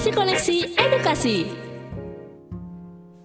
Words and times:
Kasih 0.00 0.16
koneksi 0.16 0.58
edukasi. 0.80 1.36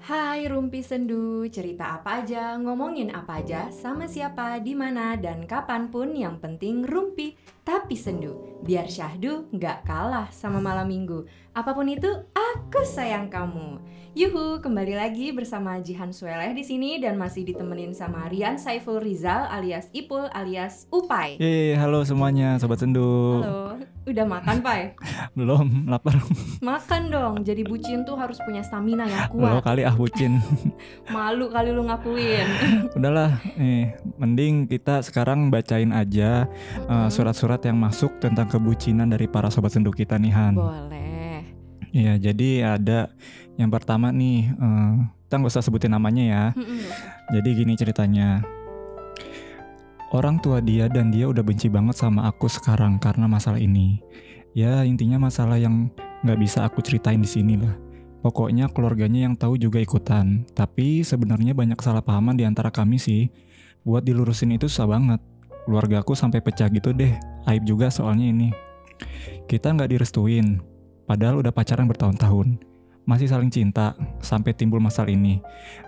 Hai 0.03 0.43
Rumpi 0.43 0.83
Sendu, 0.83 1.47
cerita 1.47 1.95
apa 1.95 2.19
aja, 2.19 2.59
ngomongin 2.59 3.15
apa 3.15 3.39
aja, 3.39 3.71
sama 3.71 4.11
siapa, 4.11 4.59
di 4.59 4.75
mana, 4.75 5.15
dan 5.15 5.47
kapan 5.47 5.87
pun 5.87 6.11
yang 6.11 6.35
penting 6.43 6.83
Rumpi 6.83 7.31
tapi 7.63 7.95
sendu. 7.95 8.54
Biar 8.65 8.89
syahdu 8.89 9.45
nggak 9.53 9.85
kalah 9.85 10.25
sama 10.33 10.57
malam 10.57 10.89
minggu. 10.89 11.29
Apa 11.53 11.77
pun 11.77 11.85
itu, 11.85 12.09
aku 12.33 12.81
sayang 12.81 13.29
kamu. 13.29 13.77
Yuhu, 14.15 14.63
kembali 14.63 14.95
lagi 14.97 15.31
bersama 15.35 15.77
Jihan 15.79 16.09
Sueleh 16.09 16.51
di 16.55 16.63
sini 16.63 16.97
dan 16.97 17.19
masih 17.19 17.45
ditemenin 17.45 17.91
sama 17.93 18.31
Rian 18.31 18.57
Saiful 18.57 19.03
Rizal 19.03 19.45
alias 19.51 19.91
Ipul 19.93 20.27
alias 20.33 20.87
Upai. 20.89 21.37
Yeay, 21.37 21.77
halo 21.77 22.01
semuanya, 22.07 22.55
Sobat 22.59 22.79
Sendu. 22.79 23.43
Halo, 23.43 23.75
udah 24.07 24.25
makan 24.27 24.63
Pai? 24.63 24.95
Belum, 25.37 25.87
lapar. 25.91 26.15
Makan 26.63 27.11
dong, 27.11 27.35
jadi 27.43 27.63
bucin 27.67 28.07
tuh 28.07 28.15
harus 28.15 28.39
punya 28.43 28.63
stamina 28.63 29.03
yang 29.03 29.27
Lo 29.35 29.59
kuat. 29.59 29.67
kali 29.67 29.83
ah 29.83 29.95
bucin. 29.95 30.39
Malu 31.15 31.51
kali 31.51 31.75
lu 31.75 31.83
ngakuin. 31.83 32.47
Udahlah, 32.99 33.35
nih, 33.59 33.99
mending 34.15 34.67
kita 34.67 35.03
sekarang 35.03 35.51
bacain 35.51 35.91
aja 35.91 36.47
uh, 36.87 37.11
surat-surat 37.11 37.59
yang 37.67 37.75
masuk 37.79 38.15
tentang 38.23 38.47
kebucinan 38.55 39.11
dari 39.11 39.27
para 39.27 39.51
Sobat 39.51 39.75
Sendu 39.75 39.91
kita 39.91 40.15
nih 40.15 40.31
Han. 40.31 40.55
Boleh. 40.55 41.43
Iya, 41.91 42.19
jadi 42.19 42.79
ada 42.79 43.11
yang 43.59 43.67
pertama 43.71 44.11
nih, 44.15 44.51
eh, 44.51 44.93
kita 45.27 45.35
nggak 45.39 45.51
usah 45.51 45.63
sebutin 45.63 45.91
namanya 45.91 46.23
ya. 46.23 46.43
Mm-mm. 46.55 46.79
Jadi 47.35 47.49
gini 47.55 47.73
ceritanya. 47.75 48.43
Orang 50.15 50.39
tua 50.39 50.63
dia 50.63 50.87
dan 50.87 51.11
dia 51.11 51.27
udah 51.27 51.43
benci 51.43 51.67
banget 51.67 51.99
sama 51.99 52.31
aku 52.31 52.47
sekarang 52.47 52.99
karena 53.03 53.27
masalah 53.27 53.59
ini. 53.59 53.99
Ya 54.55 54.87
intinya 54.87 55.19
masalah 55.19 55.59
yang 55.59 55.91
nggak 56.23 56.39
bisa 56.39 56.63
aku 56.63 56.79
ceritain 56.79 57.19
di 57.19 57.27
sini 57.27 57.59
lah. 57.59 57.75
Pokoknya 58.23 58.71
keluarganya 58.71 59.27
yang 59.27 59.35
tahu 59.35 59.59
juga 59.59 59.83
ikutan. 59.83 60.47
Tapi 60.55 61.03
sebenarnya 61.03 61.51
banyak 61.51 61.75
kesalahpahaman 61.75 62.39
di 62.39 62.47
antara 62.47 62.71
kami 62.71 62.95
sih. 62.95 63.27
Buat 63.83 64.07
dilurusin 64.07 64.55
itu 64.55 64.71
susah 64.71 64.87
banget. 64.87 65.19
Keluarga 65.67 65.99
aku 65.99 66.15
sampai 66.15 66.39
pecah 66.39 66.71
gitu 66.71 66.95
deh. 66.95 67.34
Aib 67.45 67.63
juga 67.65 67.93
soalnya 67.93 68.25
ini. 68.29 68.49
Kita 69.45 69.73
nggak 69.73 69.93
direstuin. 69.93 70.61
Padahal 71.05 71.45
udah 71.45 71.53
pacaran 71.53 71.85
bertahun-tahun. 71.85 72.57
Masih 73.05 73.29
saling 73.29 73.53
cinta 73.53 73.93
sampai 74.17 74.57
timbul 74.57 74.81
masalah 74.81 75.13
ini. 75.13 75.37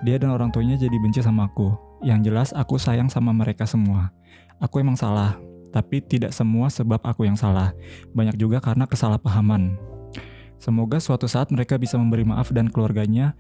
Dia 0.06 0.22
dan 0.22 0.30
orang 0.30 0.54
tuanya 0.54 0.78
jadi 0.78 0.94
benci 1.02 1.26
sama 1.26 1.50
aku. 1.50 1.74
Yang 2.06 2.30
jelas 2.30 2.50
aku 2.54 2.78
sayang 2.78 3.10
sama 3.10 3.34
mereka 3.34 3.66
semua. 3.66 4.14
Aku 4.62 4.78
emang 4.78 4.94
salah, 4.94 5.34
tapi 5.74 5.98
tidak 6.06 6.30
semua 6.30 6.70
sebab 6.70 7.02
aku 7.02 7.26
yang 7.26 7.34
salah. 7.34 7.74
Banyak 8.14 8.38
juga 8.38 8.62
karena 8.62 8.86
kesalahpahaman. 8.86 9.78
Semoga 10.58 10.98
suatu 10.98 11.30
saat 11.30 11.54
mereka 11.54 11.78
bisa 11.78 12.02
memberi 12.02 12.26
maaf 12.26 12.50
dan 12.50 12.70
keluarganya 12.70 13.38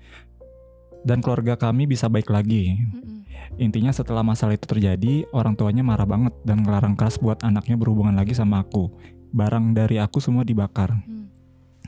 dan 1.07 1.23
keluarga 1.23 1.55
kami 1.55 1.87
bisa 1.87 2.11
baik 2.11 2.27
lagi. 2.27 2.75
Mm-mm. 2.75 3.23
Intinya 3.55 3.95
setelah 3.95 4.27
masalah 4.27 4.59
itu 4.59 4.67
terjadi, 4.67 5.23
orang 5.31 5.55
tuanya 5.55 5.79
marah 5.81 6.03
banget 6.03 6.35
dan 6.43 6.67
ngelarang 6.67 6.99
keras 6.99 7.15
buat 7.15 7.39
anaknya 7.47 7.79
berhubungan 7.79 8.11
lagi 8.11 8.35
sama 8.35 8.59
aku. 8.59 8.91
Barang 9.31 9.71
dari 9.71 10.03
aku 10.03 10.19
semua 10.19 10.43
dibakar. 10.43 10.91
Hmm. 10.91 11.31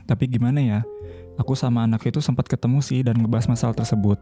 Tapi 0.08 0.24
gimana 0.24 0.58
ya? 0.64 0.80
Aku 1.36 1.52
sama 1.52 1.84
anak 1.84 2.02
itu 2.08 2.18
sempat 2.24 2.48
ketemu 2.48 2.80
sih 2.80 3.04
dan 3.04 3.20
ngebahas 3.20 3.46
masalah 3.46 3.76
tersebut. 3.76 4.18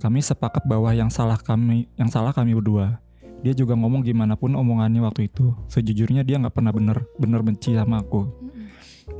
Kami 0.00 0.22
sepakat 0.22 0.64
bahwa 0.64 0.94
yang 0.94 1.12
salah 1.12 1.36
kami, 1.36 1.90
yang 1.98 2.08
salah 2.08 2.30
kami 2.32 2.56
berdua. 2.56 3.02
Dia 3.44 3.52
juga 3.52 3.76
ngomong 3.76 4.06
gimana 4.06 4.38
pun 4.38 4.54
omongannya 4.54 5.04
waktu 5.04 5.28
itu. 5.28 5.52
Sejujurnya 5.68 6.24
dia 6.24 6.40
nggak 6.40 6.54
pernah 6.54 6.72
bener 6.72 7.04
bener 7.18 7.40
benci 7.44 7.76
sama 7.76 8.00
aku. 8.00 8.24
Mm-mm. 8.24 8.66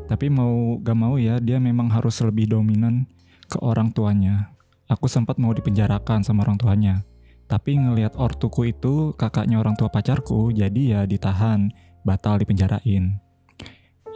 Tapi 0.08 0.26
mau 0.32 0.78
gak 0.80 0.98
mau 0.98 1.14
ya 1.18 1.38
dia 1.38 1.58
memang 1.58 1.90
harus 1.90 2.18
lebih 2.22 2.50
dominan 2.50 3.06
ke 3.50 3.58
orang 3.62 3.90
tuanya. 3.90 4.54
Aku 4.90 5.06
sempat 5.06 5.38
mau 5.38 5.54
dipenjarakan 5.54 6.26
sama 6.26 6.42
orang 6.42 6.58
tuanya. 6.58 7.06
Tapi 7.46 7.78
ngelihat 7.78 8.18
ortuku 8.18 8.74
itu 8.74 9.14
kakaknya 9.14 9.62
orang 9.62 9.78
tua 9.78 9.86
pacarku, 9.86 10.50
jadi 10.50 10.82
ya 10.82 11.00
ditahan, 11.06 11.70
batal 12.02 12.42
dipenjarain. 12.42 13.22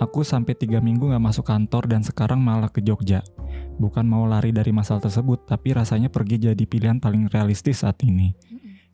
Aku 0.02 0.26
sampai 0.26 0.58
tiga 0.58 0.82
minggu 0.82 1.14
gak 1.14 1.22
masuk 1.22 1.46
kantor 1.46 1.86
dan 1.86 2.02
sekarang 2.02 2.42
malah 2.42 2.66
ke 2.66 2.82
Jogja. 2.82 3.22
Bukan 3.78 4.02
mau 4.02 4.26
lari 4.26 4.50
dari 4.50 4.74
masalah 4.74 4.98
tersebut, 4.98 5.46
tapi 5.46 5.70
rasanya 5.78 6.10
pergi 6.10 6.50
jadi 6.50 6.64
pilihan 6.66 6.98
paling 6.98 7.30
realistis 7.30 7.86
saat 7.86 8.02
ini. 8.02 8.34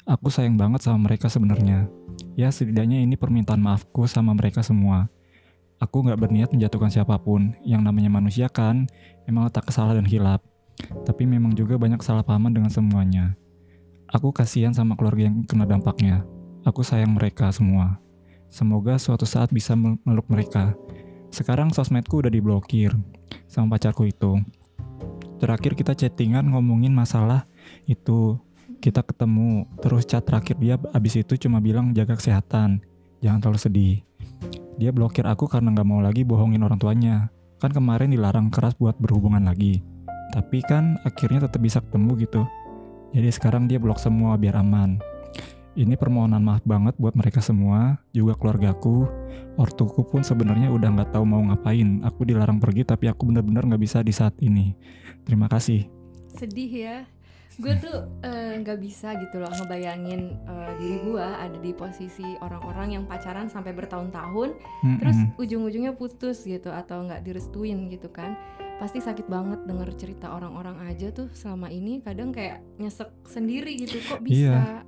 Aku 0.05 0.29
sayang 0.29 0.61
banget 0.61 0.85
sama 0.85 1.09
mereka 1.09 1.33
sebenarnya. 1.33 1.89
Ya 2.37 2.53
setidaknya 2.53 3.01
ini 3.01 3.17
permintaan 3.17 3.61
maafku 3.61 4.05
sama 4.05 4.37
mereka 4.37 4.61
semua. 4.61 5.09
Aku 5.81 6.05
nggak 6.05 6.21
berniat 6.21 6.53
menjatuhkan 6.53 6.93
siapa 6.93 7.17
pun. 7.17 7.57
Yang 7.65 7.89
namanya 7.89 8.13
manusia 8.13 8.53
kan, 8.53 8.85
emang 9.25 9.49
letak 9.49 9.73
kesalah 9.73 9.97
dan 9.97 10.05
hilap. 10.05 10.45
Tapi 11.05 11.25
memang 11.27 11.53
juga 11.57 11.77
banyak 11.81 12.01
kesalahpahaman 12.01 12.53
dengan 12.55 12.71
semuanya. 12.73 13.35
Aku 14.11 14.35
kasihan 14.35 14.75
sama 14.75 14.99
keluarga 14.99 15.31
yang 15.31 15.47
kena 15.47 15.67
dampaknya. 15.67 16.27
Aku 16.67 16.83
sayang 16.83 17.15
mereka 17.15 17.49
semua. 17.55 18.03
Semoga 18.51 18.99
suatu 18.99 19.23
saat 19.23 19.55
bisa 19.55 19.79
mel- 19.79 20.03
meluk 20.03 20.27
mereka. 20.27 20.75
Sekarang 21.31 21.71
sosmedku 21.71 22.19
udah 22.19 22.33
diblokir 22.33 22.91
sama 23.47 23.79
pacarku 23.79 24.11
itu. 24.11 24.43
Terakhir 25.39 25.79
kita 25.79 25.95
chattingan 25.95 26.51
ngomongin 26.51 26.91
masalah 26.91 27.47
itu. 27.87 28.37
Kita 28.81 29.05
ketemu, 29.05 29.69
terus 29.85 30.09
chat 30.09 30.25
terakhir 30.25 30.57
dia 30.57 30.81
abis 30.97 31.21
itu 31.21 31.37
cuma 31.37 31.61
bilang 31.61 31.93
jaga 31.93 32.17
kesehatan. 32.17 32.81
Jangan 33.21 33.39
terlalu 33.45 33.61
sedih. 33.61 33.97
Dia 34.81 34.91
blokir 34.91 35.29
aku 35.29 35.45
karena 35.45 35.71
nggak 35.77 35.85
mau 35.85 36.01
lagi 36.01 36.25
bohongin 36.25 36.65
orang 36.65 36.81
tuanya. 36.81 37.29
Kan 37.61 37.77
kemarin 37.77 38.09
dilarang 38.09 38.49
keras 38.49 38.73
buat 38.81 38.97
berhubungan 38.97 39.45
lagi. 39.45 39.85
Tapi 40.31 40.63
kan 40.63 40.97
akhirnya 41.03 41.51
tetap 41.51 41.61
bisa 41.61 41.83
ketemu 41.83 42.11
gitu. 42.23 42.43
Jadi 43.11 43.29
sekarang 43.35 43.67
dia 43.67 43.83
blok 43.83 43.99
semua 43.99 44.39
biar 44.39 44.59
aman. 44.63 45.03
Ini 45.75 45.95
permohonan 45.95 46.43
maaf 46.43 46.67
banget 46.67 46.99
buat 46.99 47.15
mereka 47.15 47.39
semua, 47.39 47.99
juga 48.11 48.35
keluargaku. 48.35 49.07
Ortuku 49.55 50.03
pun 50.03 50.23
sebenarnya 50.27 50.71
udah 50.71 50.91
nggak 50.99 51.11
tahu 51.15 51.23
mau 51.27 51.43
ngapain. 51.47 52.03
Aku 52.07 52.27
dilarang 52.27 52.59
pergi 52.59 52.83
tapi 52.87 53.07
aku 53.07 53.31
bener-bener 53.31 53.67
nggak 53.67 53.83
bisa 53.83 54.03
di 54.03 54.11
saat 54.11 54.35
ini. 54.43 54.75
Terima 55.27 55.47
kasih. 55.47 55.87
Sedih 56.35 56.71
ya. 56.71 56.97
Gue 57.61 57.77
tuh 57.77 58.09
eh, 58.25 58.57
nggak 58.63 58.79
bisa 58.81 59.19
gitu 59.21 59.43
loh 59.43 59.51
ngebayangin 59.51 60.21
eh, 60.49 60.71
diri 60.81 60.99
gue 61.03 61.27
ada 61.27 61.59
di 61.59 61.75
posisi 61.75 62.25
orang-orang 62.41 62.97
yang 62.97 63.05
pacaran 63.05 63.51
sampai 63.53 63.75
bertahun-tahun, 63.77 64.57
terus 65.03 65.19
Mm-mm. 65.19 65.37
ujung-ujungnya 65.37 65.93
putus 65.93 66.47
gitu 66.47 66.73
atau 66.73 67.05
nggak 67.05 67.21
direstuin 67.27 67.91
gitu 67.93 68.09
kan. 68.09 68.39
Pasti 68.81 68.97
sakit 68.99 69.29
banget 69.29 69.61
denger 69.69 69.93
cerita 69.93 70.33
orang-orang 70.33 70.89
aja 70.89 71.13
tuh 71.13 71.29
selama 71.37 71.69
ini 71.69 72.01
kadang 72.01 72.33
kayak 72.33 72.65
nyesek 72.81 73.13
sendiri 73.29 73.77
gitu 73.77 74.01
kok 74.01 74.25
bisa. 74.25 74.81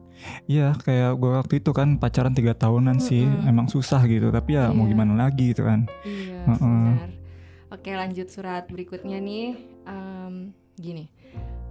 Iya, 0.48 0.72
kayak 0.80 1.20
gue 1.20 1.30
waktu 1.34 1.54
itu 1.60 1.70
kan 1.70 2.00
pacaran 2.00 2.32
tiga 2.32 2.56
tahunan 2.56 2.96
sih, 2.96 3.20
Mm-mm. 3.22 3.44
emang 3.44 3.68
susah 3.68 4.00
gitu. 4.08 4.32
Tapi 4.32 4.56
ya 4.56 4.72
mau 4.72 4.88
Iya. 4.88 4.92
gimana 4.96 5.12
lagi 5.18 5.52
gitu 5.52 5.68
kan. 5.68 5.84
Iya, 6.02 6.40
Heeh. 6.48 6.58
benar. 6.88 7.10
Oke, 7.68 7.90
lanjut 7.92 8.28
surat 8.28 8.64
berikutnya 8.64 9.20
nih. 9.20 9.60
Em, 9.84 10.34
gini. 10.74 11.12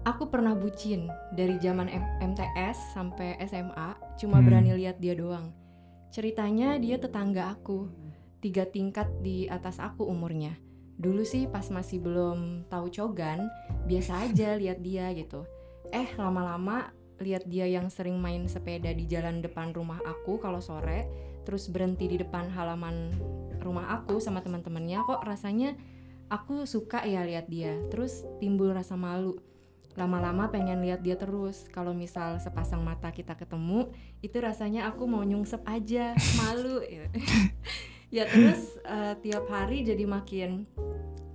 Aku 0.01 0.29
pernah 0.29 0.53
bucin 0.53 1.05
dari 1.31 1.57
zaman 1.57 1.85
M- 1.85 2.33
MTS 2.33 2.93
sampai 2.93 3.37
SMA, 3.41 3.93
cuma 4.17 4.41
Hmm. 4.41 4.45
berani 4.45 4.73
lihat 4.73 4.97
dia 4.97 5.13
doang. 5.13 5.53
Ceritanya 6.09 6.77
dia 6.77 6.97
tetangga 6.97 7.53
aku, 7.53 7.85
tiga 8.41 8.65
tingkat 8.65 9.09
di 9.21 9.45
atas 9.45 9.77
aku 9.77 10.03
umurnya. 10.03 10.57
Dulu 11.01 11.25
sih 11.25 11.49
pas 11.49 11.65
masih 11.73 11.97
belum 11.97 12.69
tahu 12.69 12.93
cogan, 12.93 13.49
biasa 13.89 14.29
aja 14.29 14.53
lihat 14.61 14.85
dia 14.85 15.09
gitu. 15.17 15.49
Eh, 15.89 16.13
lama-lama 16.15 16.93
lihat 17.17 17.49
dia 17.49 17.65
yang 17.65 17.89
sering 17.89 18.21
main 18.21 18.45
sepeda 18.45 18.93
di 18.93 19.09
jalan 19.09 19.41
depan 19.41 19.73
rumah 19.73 19.97
aku 20.05 20.37
kalau 20.37 20.61
sore, 20.61 21.09
terus 21.41 21.69
berhenti 21.73 22.05
di 22.05 22.17
depan 22.21 22.49
halaman 22.53 23.13
rumah 23.61 23.89
aku 23.97 24.17
sama 24.17 24.41
teman-temannya 24.41 25.05
kok 25.05 25.21
rasanya 25.25 25.77
aku 26.29 26.69
suka 26.69 27.01
ya 27.05 27.25
lihat 27.25 27.49
dia. 27.49 27.77
Terus 27.89 28.25
timbul 28.37 28.73
rasa 28.73 28.93
malu. 28.93 29.37
Lama-lama 29.99 30.47
pengen 30.47 30.79
lihat 30.79 31.03
dia 31.03 31.19
terus. 31.19 31.67
Kalau 31.67 31.91
misal 31.91 32.39
sepasang 32.39 32.79
mata 32.79 33.11
kita 33.11 33.35
ketemu 33.35 33.91
itu 34.23 34.39
rasanya 34.39 34.87
aku 34.87 35.03
mau 35.05 35.21
nyungsep 35.21 35.61
aja 35.67 36.15
malu 36.39 36.79
ya. 38.11 38.27
terus 38.27 38.77
eh, 38.83 39.15
tiap 39.23 39.47
hari 39.47 39.87
jadi 39.87 40.03
makin 40.05 40.67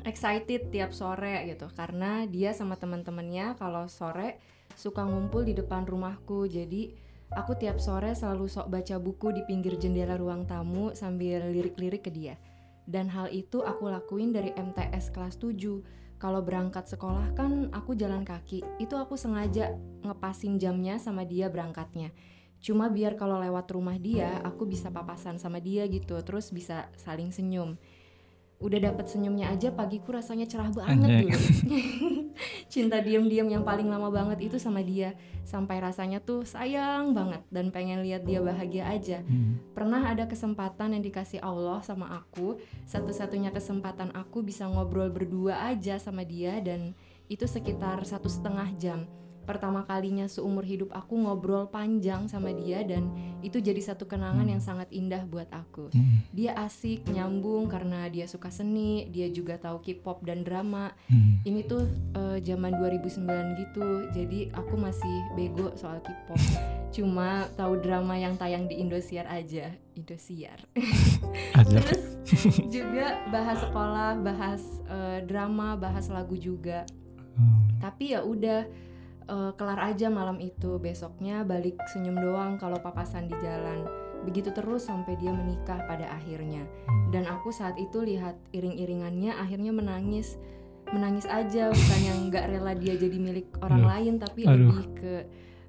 excited 0.07 0.71
tiap 0.71 0.95
sore 0.95 1.43
gitu. 1.51 1.67
Karena 1.75 2.25
dia 2.31 2.55
sama 2.55 2.79
teman-temannya 2.79 3.59
kalau 3.59 3.91
sore 3.91 4.39
suka 4.79 5.03
ngumpul 5.03 5.43
di 5.43 5.53
depan 5.57 5.83
rumahku. 5.83 6.47
Jadi 6.47 6.95
aku 7.35 7.59
tiap 7.59 7.83
sore 7.83 8.15
selalu 8.15 8.47
sok 8.47 8.71
baca 8.71 8.97
buku 9.03 9.35
di 9.35 9.43
pinggir 9.45 9.75
jendela 9.77 10.15
ruang 10.15 10.47
tamu 10.47 10.95
sambil 10.95 11.51
lirik-lirik 11.51 12.07
ke 12.07 12.15
dia. 12.15 12.39
Dan 12.87 13.11
hal 13.11 13.35
itu 13.35 13.67
aku 13.67 13.91
lakuin 13.91 14.31
dari 14.31 14.55
MTS 14.55 15.11
kelas 15.11 15.43
7 15.43 16.23
kalau 16.23 16.39
berangkat 16.39 16.87
sekolah 16.87 17.35
kan 17.35 17.75
aku 17.75 17.99
jalan 17.99 18.23
kaki. 18.23 18.63
Itu 18.79 18.95
aku 18.95 19.19
sengaja 19.19 19.75
ngepasin 20.07 20.63
jamnya 20.63 21.03
sama 21.03 21.27
dia 21.27 21.51
berangkatnya 21.51 22.15
cuma 22.61 22.91
biar 22.91 23.15
kalau 23.15 23.39
lewat 23.39 23.69
rumah 23.71 23.97
dia 24.01 24.41
aku 24.43 24.67
bisa 24.67 24.91
papasan 24.91 25.39
sama 25.39 25.61
dia 25.63 25.85
gitu 25.87 26.19
terus 26.25 26.51
bisa 26.51 26.89
saling 26.97 27.31
senyum. 27.31 27.77
Udah 28.57 28.81
dapat 28.81 29.05
senyumnya 29.05 29.53
aja 29.53 29.69
pagiku 29.69 30.17
rasanya 30.17 30.49
cerah 30.49 30.73
banget 30.73 31.29
Anjay. 31.29 31.29
dulu. 31.29 31.39
Cinta 32.73 33.05
diam-diam 33.05 33.49
yang 33.53 33.65
paling 33.65 33.89
lama 33.89 34.09
banget 34.09 34.49
itu 34.49 34.57
sama 34.57 34.81
dia. 34.81 35.13
Sampai 35.45 35.77
rasanya 35.79 36.25
tuh 36.25 36.43
sayang 36.49 37.13
banget 37.13 37.45
dan 37.53 37.69
pengen 37.69 38.01
lihat 38.01 38.25
dia 38.25 38.41
bahagia 38.41 38.89
aja. 38.89 39.21
Hmm. 39.23 39.61
pernah 39.77 40.09
ada 40.09 40.25
kesempatan 40.25 40.97
yang 40.97 41.05
dikasih 41.05 41.39
Allah 41.45 41.85
sama 41.85 42.17
aku 42.17 42.57
satu-satunya 42.89 43.53
kesempatan 43.53 44.11
aku 44.17 44.41
bisa 44.41 44.65
ngobrol 44.67 45.13
berdua 45.13 45.69
aja 45.69 46.01
sama 46.01 46.25
dia 46.25 46.59
dan 46.65 46.97
itu 47.29 47.45
sekitar 47.45 48.03
satu 48.03 48.27
setengah 48.27 48.69
jam 48.81 49.05
pertama 49.47 49.87
kalinya 49.87 50.27
seumur 50.27 50.67
hidup 50.67 50.91
aku 50.91 51.15
ngobrol 51.15 51.71
panjang 51.71 52.27
sama 52.27 52.51
dia 52.51 52.83
dan 52.83 53.09
itu 53.41 53.63
jadi 53.63 53.79
satu 53.79 54.11
kenangan 54.11 54.45
yang 54.45 54.59
sangat 54.59 54.91
indah 54.91 55.23
buat 55.25 55.47
aku. 55.55 55.89
Hmm. 55.95 56.27
dia 56.35 56.53
asik 56.59 57.07
nyambung 57.07 57.71
karena 57.71 58.11
dia 58.11 58.27
suka 58.27 58.51
seni 58.51 59.07
dia 59.15 59.31
juga 59.31 59.57
tahu 59.57 59.79
K-pop 59.81 60.27
dan 60.27 60.43
drama. 60.43 60.91
Hmm. 61.07 61.39
ini 61.47 61.63
tuh 61.63 61.87
eh, 62.19 62.43
zaman 62.43 62.75
2009 62.75 63.63
gitu 63.63 63.89
jadi 64.11 64.51
aku 64.51 64.75
masih 64.75 65.17
bego 65.39 65.71
soal 65.79 66.03
K-pop. 66.03 66.41
Cuma 66.97 67.47
tahu 67.55 67.79
drama 67.79 68.19
yang 68.19 68.35
tayang 68.35 68.67
di 68.67 68.83
Indosiar 68.83 69.31
aja. 69.31 69.71
Indosiar. 69.95 70.59
Terus 71.71 72.19
juga 72.67 73.23
bahas 73.31 73.63
sekolah 73.63 74.11
bahas 74.19 74.63
eh, 74.91 75.19
drama 75.23 75.79
bahas 75.79 76.11
lagu 76.11 76.35
juga. 76.35 76.83
Hmm. 77.37 77.69
tapi 77.85 78.17
ya 78.17 78.25
udah 78.25 78.65
eh, 79.27 79.53
kelar 79.55 79.79
aja 79.83 80.07
malam 80.09 80.39
itu 80.39 80.79
besoknya 80.79 81.43
balik 81.43 81.77
senyum 81.93 82.17
doang 82.17 82.57
kalau 82.57 82.79
papasan 82.79 83.27
di 83.27 83.37
jalan 83.43 83.87
begitu 84.25 84.51
terus 84.51 84.89
sampai 84.89 85.15
dia 85.21 85.31
menikah 85.31 85.79
pada 85.87 86.11
akhirnya 86.11 86.67
Hmm. 86.87 87.11
dan 87.15 87.25
aku 87.31 87.55
saat 87.55 87.79
itu 87.79 88.03
lihat 88.03 88.35
iring-iringannya 88.51 89.31
akhirnya 89.35 89.71
menangis 89.71 90.35
menangis 90.91 91.27
aja 91.27 91.71
bukan 91.71 92.01
yang 92.03 92.19
nggak 92.31 92.47
rela 92.47 92.73
dia 92.75 92.95
jadi 92.95 93.19
milik 93.19 93.47
orang 93.59 93.83
Aduh. 93.83 93.91
lain 93.91 94.15
tapi 94.23 94.41
Aduh. 94.47 94.55
lebih 94.71 94.87
ke 94.99 95.15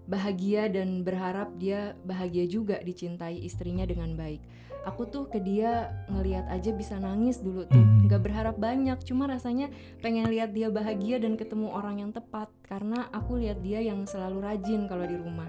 bahagia 0.08 0.72
dan 0.72 1.04
berharap 1.04 1.52
dia 1.60 1.98
bahagia 2.08 2.48
juga 2.48 2.80
dicintai 2.80 3.44
istrinya 3.44 3.84
dengan 3.84 4.16
baik 4.16 4.40
aku 4.86 5.10
tuh 5.10 5.26
ke 5.32 5.40
dia 5.42 5.94
ngelihat 6.12 6.46
aja 6.52 6.70
bisa 6.76 7.00
nangis 7.00 7.42
dulu 7.42 7.66
tuh. 7.66 7.80
Hmm. 7.80 8.06
nggak 8.08 8.22
berharap 8.24 8.56
banyak 8.56 9.00
cuma 9.04 9.28
rasanya 9.28 9.72
pengen 10.00 10.30
lihat 10.30 10.54
dia 10.54 10.72
bahagia 10.72 11.18
dan 11.20 11.36
ketemu 11.36 11.74
orang 11.74 12.04
yang 12.04 12.12
tepat 12.12 12.52
karena 12.64 13.08
aku 13.12 13.40
lihat 13.42 13.60
dia 13.64 13.82
yang 13.84 14.06
selalu 14.06 14.44
rajin 14.44 14.86
kalau 14.86 15.04
di 15.08 15.18
rumah. 15.18 15.48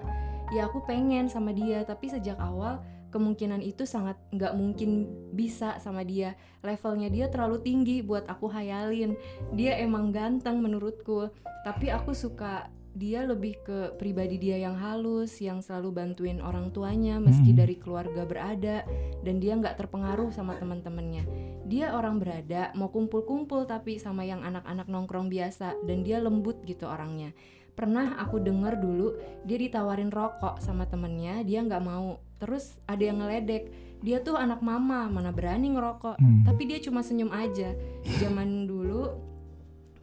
Ya 0.49 0.65
aku 0.65 0.81
pengen 0.89 1.29
sama 1.29 1.53
dia 1.53 1.85
tapi 1.85 2.09
sejak 2.09 2.39
awal 2.41 2.81
kemungkinan 3.09 3.65
itu 3.65 3.85
sangat 3.89 4.17
nggak 4.33 4.53
mungkin 4.57 5.09
bisa 5.33 5.77
sama 5.81 6.05
dia. 6.05 6.37
Levelnya 6.61 7.09
dia 7.09 7.25
terlalu 7.29 7.61
tinggi 7.61 8.01
buat 8.01 8.25
aku 8.29 8.49
hayalin. 8.49 9.17
Dia 9.53 9.77
emang 9.81 10.13
ganteng 10.13 10.61
menurutku 10.61 11.29
tapi 11.65 11.91
aku 11.91 12.15
suka 12.15 12.71
dia 12.99 13.23
lebih 13.23 13.63
ke 13.63 13.95
pribadi 13.95 14.35
dia 14.35 14.59
yang 14.59 14.75
halus 14.75 15.39
yang 15.39 15.63
selalu 15.63 15.95
bantuin 15.95 16.43
orang 16.43 16.75
tuanya 16.75 17.15
meski 17.15 17.55
Hmm. 17.55 17.59
dari 17.63 17.79
keluarga 17.79 18.27
berada 18.27 18.83
dan 19.23 19.39
dia 19.39 19.55
nggak 19.55 19.79
terpengaruh 19.79 20.35
sama 20.35 20.59
teman-temannya. 20.59 21.23
Dia 21.63 21.95
orang 21.95 22.19
berada 22.19 22.75
mau 22.75 22.91
kumpul-kumpul 22.91 23.63
tapi 23.63 23.95
sama 24.03 24.27
yang 24.27 24.43
anak-anak 24.43 24.91
nongkrong 24.91 25.31
biasa 25.31 25.79
dan 25.87 26.03
dia 26.03 26.19
lembut 26.19 26.59
gitu 26.67 26.83
orangnya. 26.91 27.31
Pernah 27.71 28.19
aku 28.19 28.43
denger 28.43 28.75
dulu 28.83 29.15
dia 29.47 29.55
ditawarin 29.55 30.11
rokok 30.11 30.59
sama 30.59 30.83
temennya 30.83 31.39
dia 31.47 31.63
nggak 31.63 31.79
mau. 31.79 32.19
Terus 32.35 32.75
ada 32.83 32.99
yang 32.99 33.23
ngeledek 33.23 33.71
dia 34.03 34.19
tuh 34.19 34.35
anak 34.35 34.59
mama 34.59 35.07
mana 35.07 35.31
berani 35.31 35.71
ngerokok. 35.71 36.19
Hmm. 36.19 36.43
tapi 36.43 36.67
dia 36.67 36.83
cuma 36.83 36.99
senyum 36.99 37.31
aja. 37.31 37.71
Zaman 38.19 38.67
dulu 38.67 39.07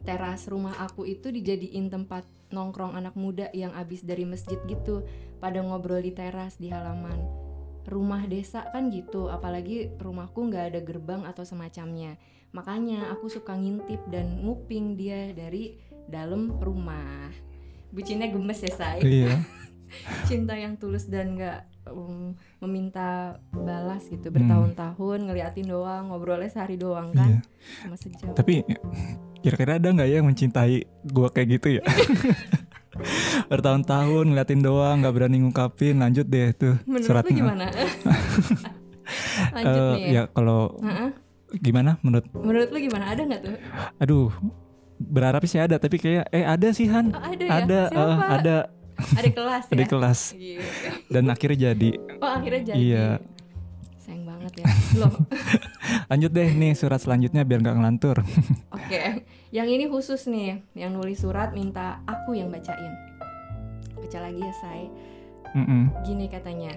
teras 0.07 0.47
rumah 0.47 0.79
aku 0.79 1.03
itu 1.03 1.27
dijadiin 1.27 1.91
tempat 1.91 2.23
nongkrong 2.55 2.95
anak 2.95 3.19
muda 3.19 3.51
yang 3.51 3.75
abis 3.75 4.07
dari 4.07 4.23
masjid 4.23 4.55
gitu 4.71 5.03
pada 5.43 5.59
ngobrol 5.59 5.99
di 5.99 6.15
teras 6.15 6.55
di 6.55 6.71
halaman 6.71 7.47
rumah 7.87 8.27
desa 8.27 8.67
kan 8.75 8.91
gitu 8.91 9.31
apalagi 9.31 9.95
rumahku 9.97 10.51
nggak 10.51 10.75
ada 10.75 10.79
gerbang 10.83 11.23
atau 11.23 11.47
semacamnya. 11.47 12.19
Makanya 12.51 13.15
aku 13.15 13.31
suka 13.31 13.55
ngintip 13.55 14.03
dan 14.11 14.43
nguping 14.43 14.99
dia 14.99 15.31
dari 15.31 15.79
dalam 16.11 16.51
rumah. 16.59 17.31
Bucinnya 17.95 18.27
gemes 18.27 18.59
ya 18.59 18.71
say? 18.75 18.99
Iya. 18.99 19.39
cinta 20.27 20.51
yang 20.51 20.75
tulus 20.75 21.07
dan 21.07 21.39
nggak 21.39 21.63
um, 21.87 22.35
meminta 22.59 23.39
balas 23.55 24.03
gitu 24.11 24.27
bertahun-tahun 24.35 25.23
ngeliatin 25.23 25.71
doang 25.71 26.11
ngobrolnya 26.11 26.51
sehari 26.51 26.75
doang 26.75 27.15
kan? 27.15 27.39
Iya. 27.39 27.41
cuma 27.87 27.95
sejam. 27.95 28.35
Tapi 28.35 28.67
kira-kira 29.47 29.71
ada 29.75 29.87
nggak 29.89 30.07
ya 30.07 30.15
yang 30.15 30.27
mencintai 30.27 30.75
gua 31.07 31.27
kayak 31.29 31.47
gitu 31.55 31.67
ya? 31.77 31.83
Bertahun-tahun 33.49 34.25
ngeliatin 34.25 34.59
doang, 34.59 34.99
nggak 34.99 35.13
berani 35.13 35.37
ngungkapin, 35.39 35.97
lanjut 35.97 36.25
deh 36.25 36.49
tuh 36.51 36.75
menurut 36.83 37.01
lu 37.01 37.07
suratnya. 37.07 37.35
gimana? 37.35 37.65
Lanjut 39.55 39.71
Eh, 39.71 39.93
nih 39.93 40.03
ya, 40.03 40.11
ya 40.11 40.23
kalau 40.27 40.75
Heeh. 40.79 41.09
gimana 41.57 41.95
menurut? 42.01 42.27
Menurut 42.33 42.69
lu 42.69 42.79
gimana? 42.81 43.05
Ada 43.07 43.21
nggak 43.23 43.41
tuh? 43.41 43.55
Aduh 43.97 44.27
berharap 44.97 45.45
sih 45.45 45.55
ada 45.57 45.77
tapi 45.77 45.95
kayak 45.95 46.25
eh 46.27 46.41
ada 46.41 46.67
sih 46.71 46.89
Han. 46.89 47.13
Oh, 47.13 47.21
ada 47.21 47.39
ya? 47.39 47.51
Ada 47.55 47.79
siapa? 47.85 48.01
eh, 48.01 48.17
ada. 48.33 48.57
Ada 49.13 49.29
kelas 49.29 49.63
ya? 49.69 49.71
ada 49.71 49.83
kelas. 49.85 50.19
Gitu. 50.33 50.61
dan 51.07 51.23
akhirnya 51.29 51.57
jadi. 51.71 51.89
Oh 52.17 52.31
akhirnya 52.33 52.61
jadi. 52.65 52.77
Iya. 52.77 53.07
Banget 54.47 54.63
ya 54.63 55.03
loh 55.03 55.13
lanjut 56.11 56.31
deh 56.31 56.49
nih 56.55 56.71
surat 56.71 57.03
selanjutnya 57.03 57.43
biar 57.43 57.59
nggak 57.59 57.75
ngelantur 57.75 58.23
Oke, 58.87 59.27
yang 59.51 59.67
ini 59.67 59.91
khusus 59.91 60.31
nih, 60.31 60.63
yang 60.71 60.95
nulis 60.95 61.19
surat 61.19 61.51
minta 61.51 61.99
aku 62.07 62.39
yang 62.39 62.47
bacain. 62.47 62.95
Baca 63.99 64.19
lagi 64.23 64.39
ya, 64.39 64.53
say. 64.63 64.87
Mm-mm. 65.59 65.91
Gini 66.07 66.31
katanya. 66.31 66.71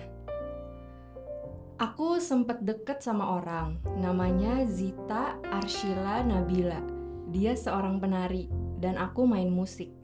Aku 1.79 2.19
sempet 2.19 2.67
deket 2.67 2.99
sama 2.99 3.39
orang, 3.39 3.79
namanya 3.95 4.67
Zita 4.67 5.39
Arshila 5.55 6.27
Nabila. 6.27 6.83
Dia 7.31 7.55
seorang 7.55 8.03
penari, 8.03 8.51
dan 8.83 8.99
aku 8.99 9.23
main 9.23 9.55
musik. 9.55 9.95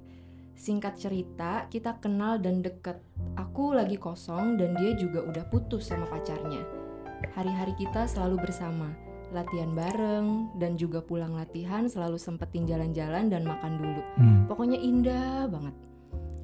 Singkat 0.54 0.94
cerita, 0.94 1.66
kita 1.66 1.98
kenal 1.98 2.38
dan 2.38 2.62
deket. 2.62 3.02
Aku 3.34 3.74
lagi 3.74 3.98
kosong 3.98 4.62
dan 4.62 4.78
dia 4.78 4.94
juga 4.94 5.26
udah 5.26 5.44
putus 5.50 5.90
sama 5.90 6.06
pacarnya. 6.06 6.85
Hari-hari 7.34 7.74
kita 7.74 8.06
selalu 8.06 8.46
bersama, 8.46 8.94
latihan 9.34 9.74
bareng, 9.74 10.54
dan 10.60 10.78
juga 10.78 11.02
pulang 11.02 11.34
latihan 11.34 11.90
selalu 11.90 12.20
sempetin 12.20 12.68
jalan-jalan 12.68 13.26
dan 13.26 13.42
makan 13.42 13.80
dulu. 13.80 14.02
Hmm. 14.20 14.40
Pokoknya 14.46 14.78
indah 14.78 15.50
banget. 15.50 15.74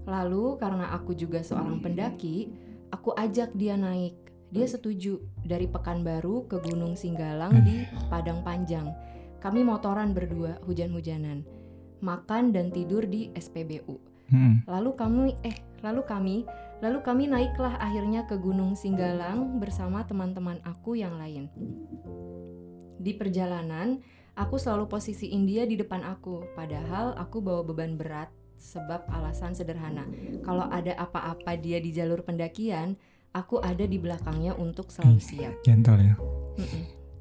Lalu 0.09 0.59
karena 0.59 0.91
aku 0.91 1.15
juga 1.15 1.47
seorang 1.47 1.79
pendaki, 1.79 2.51
aku 2.91 3.15
ajak 3.15 3.55
dia 3.55 3.79
naik. 3.79 4.19
Dia 4.53 4.69
setuju 4.69 5.17
dari 5.47 5.65
Pekanbaru 5.65 6.45
ke 6.45 6.61
Gunung 6.61 6.99
Singgalang 6.99 7.65
di 7.65 7.89
Padang 8.13 8.45
Panjang. 8.45 8.91
Kami 9.41 9.65
motoran 9.65 10.13
berdua 10.13 10.61
hujan-hujanan. 10.69 11.47
Makan 12.03 12.53
dan 12.53 12.69
tidur 12.69 13.07
di 13.07 13.33
SPBU. 13.33 13.97
Mm-mm. 14.33 14.65
Lalu 14.67 14.91
kami 14.97 15.33
eh 15.45 15.57
lalu 15.85 16.03
kami 16.07 16.37
lalu 16.83 16.99
kami 17.07 17.25
naiklah 17.31 17.79
akhirnya 17.79 18.27
ke 18.27 18.35
Gunung 18.35 18.75
Singgalang 18.75 19.63
bersama 19.63 20.03
teman-teman 20.03 20.59
aku 20.67 20.99
yang 20.99 21.15
lain. 21.15 21.47
Di 22.99 23.15
perjalanan, 23.15 24.03
aku 24.35 24.59
selalu 24.59 24.91
posisiin 24.91 25.47
dia 25.47 25.63
di 25.63 25.79
depan 25.79 26.03
aku, 26.03 26.43
padahal 26.59 27.15
aku 27.15 27.39
bawa 27.39 27.63
beban 27.63 27.95
berat 27.95 28.35
sebab 28.59 29.07
alasan 29.15 29.55
sederhana. 29.55 30.07
Kalau 30.43 30.67
ada 30.71 30.99
apa-apa 30.99 31.55
dia 31.55 31.79
di 31.79 31.95
jalur 31.95 32.27
pendakian, 32.27 32.99
aku 33.31 33.63
ada 33.63 33.87
di 33.87 33.99
belakangnya 34.03 34.59
untuk 34.59 34.91
selalu 34.91 35.19
siap. 35.23 35.55
gentle 35.63 36.03
ya. 36.03 36.15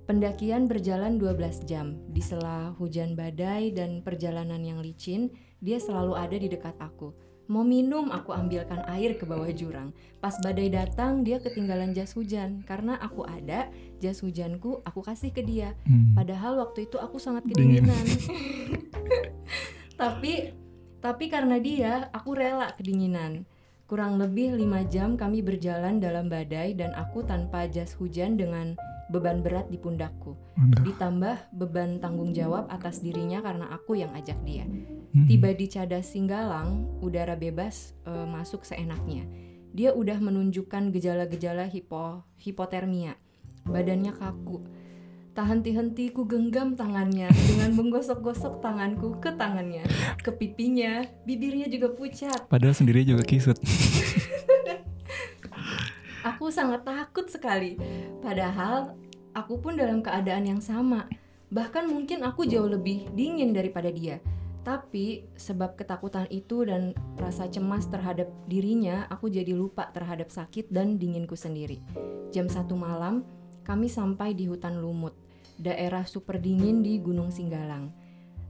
Pendakian 0.10 0.68
berjalan 0.68 1.22
12 1.22 1.70
jam. 1.70 1.96
Di 2.12 2.20
sela 2.20 2.74
hujan 2.76 3.16
badai 3.16 3.72
dan 3.72 4.02
perjalanan 4.02 4.60
yang 4.60 4.82
licin, 4.82 5.32
dia 5.62 5.78
selalu 5.78 6.18
ada 6.18 6.36
di 6.36 6.52
dekat 6.52 6.76
aku. 6.82 7.31
Mau 7.50 7.66
minum, 7.66 8.14
aku 8.14 8.36
ambilkan 8.36 8.86
air 8.86 9.18
ke 9.18 9.26
bawah 9.26 9.50
jurang. 9.50 9.96
Pas 10.22 10.38
badai 10.42 10.70
datang, 10.70 11.26
dia 11.26 11.42
ketinggalan 11.42 11.96
jas 11.96 12.14
hujan. 12.14 12.62
Karena 12.66 13.00
aku 13.02 13.26
ada, 13.26 13.72
jas 13.98 14.22
hujanku 14.22 14.86
aku 14.86 15.02
kasih 15.02 15.34
ke 15.34 15.42
dia. 15.42 15.74
Hmm. 15.90 16.14
Padahal 16.14 16.62
waktu 16.62 16.86
itu 16.86 17.02
aku 17.02 17.18
sangat 17.18 17.48
Dingin. 17.50 17.86
kedinginan. 17.86 18.06
tapi 20.02 20.54
tapi 21.02 21.34
karena 21.34 21.58
dia, 21.58 22.14
aku 22.14 22.38
rela 22.38 22.70
kedinginan. 22.78 23.50
Kurang 23.90 24.22
lebih 24.22 24.56
lima 24.56 24.88
jam 24.88 25.20
kami 25.20 25.44
berjalan 25.44 26.00
dalam 26.00 26.32
badai 26.32 26.78
dan 26.78 26.96
aku 26.96 27.26
tanpa 27.28 27.68
jas 27.68 27.92
hujan 27.98 28.40
dengan 28.40 28.78
beban 29.12 29.44
berat 29.44 29.68
di 29.68 29.76
pundakku. 29.76 30.40
Ditambah 30.88 31.52
beban 31.52 32.00
tanggung 32.00 32.32
jawab 32.32 32.72
atas 32.72 33.04
dirinya 33.04 33.44
karena 33.44 33.68
aku 33.70 34.00
yang 34.00 34.16
ajak 34.16 34.40
dia. 34.48 34.64
Hmm. 34.64 35.28
Tiba 35.28 35.52
di 35.52 35.68
Cadas 35.68 36.16
Singgalang, 36.16 36.88
udara 37.04 37.36
bebas 37.36 37.92
eh, 38.08 38.26
masuk 38.26 38.64
seenaknya. 38.64 39.28
Dia 39.76 39.92
udah 39.92 40.20
menunjukkan 40.20 40.96
gejala-gejala 40.96 41.68
hipo 41.68 42.24
hipotermia. 42.40 43.20
Badannya 43.68 44.16
kaku. 44.16 44.64
Tak 45.32 45.48
henti-henti 45.48 46.12
ku 46.12 46.28
genggam 46.28 46.76
tangannya 46.76 47.32
dengan 47.32 47.72
menggosok-gosok 47.72 48.60
tanganku 48.60 49.16
ke 49.24 49.32
tangannya, 49.32 49.88
ke 50.20 50.28
pipinya, 50.36 51.08
bibirnya 51.24 51.72
juga 51.72 51.88
pucat. 51.96 52.52
Padahal 52.52 52.76
sendiri 52.76 53.08
juga 53.08 53.24
kisut. 53.24 53.56
Aku 56.22 56.54
sangat 56.54 56.86
takut 56.86 57.26
sekali. 57.26 57.82
Padahal 58.22 58.94
aku 59.34 59.58
pun 59.58 59.74
dalam 59.74 60.06
keadaan 60.06 60.46
yang 60.46 60.62
sama. 60.62 61.10
Bahkan 61.50 61.90
mungkin 61.90 62.22
aku 62.22 62.46
jauh 62.46 62.70
lebih 62.70 63.10
dingin 63.18 63.58
daripada 63.58 63.90
dia. 63.90 64.22
Tapi 64.62 65.26
sebab 65.34 65.74
ketakutan 65.74 66.30
itu 66.30 66.62
dan 66.70 66.94
rasa 67.18 67.50
cemas 67.50 67.90
terhadap 67.90 68.30
dirinya, 68.46 69.10
aku 69.10 69.34
jadi 69.34 69.58
lupa 69.58 69.90
terhadap 69.90 70.30
sakit 70.30 70.70
dan 70.70 71.02
dinginku 71.02 71.34
sendiri. 71.34 71.82
Jam 72.30 72.46
satu 72.46 72.78
malam, 72.78 73.26
kami 73.66 73.90
sampai 73.90 74.38
di 74.38 74.46
hutan 74.46 74.78
lumut, 74.78 75.18
daerah 75.58 76.06
super 76.06 76.38
dingin 76.38 76.86
di 76.86 77.02
Gunung 77.02 77.34
Singgalang. 77.34 77.90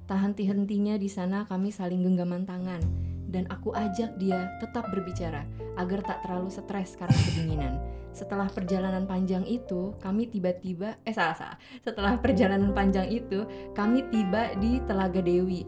Tak 0.04 0.20
henti-hentinya 0.20 1.00
di 1.00 1.08
sana 1.08 1.48
kami 1.48 1.72
saling 1.72 2.04
genggaman 2.04 2.44
tangan 2.44 3.11
dan 3.32 3.48
aku 3.48 3.72
ajak 3.72 4.20
dia 4.20 4.52
tetap 4.60 4.92
berbicara 4.92 5.48
agar 5.80 6.04
tak 6.04 6.28
terlalu 6.28 6.52
stres 6.52 7.00
karena 7.00 7.18
kedinginan. 7.32 7.74
Setelah 8.12 8.52
perjalanan 8.52 9.08
panjang 9.08 9.48
itu, 9.48 9.96
kami 10.04 10.28
tiba-tiba 10.28 11.00
eh 11.08 11.16
salah 11.16 11.36
salah. 11.40 11.58
Setelah 11.80 12.20
perjalanan 12.20 12.76
panjang 12.76 13.08
itu, 13.08 13.48
kami 13.72 14.04
tiba 14.12 14.52
di 14.60 14.84
Telaga 14.84 15.24
Dewi, 15.24 15.64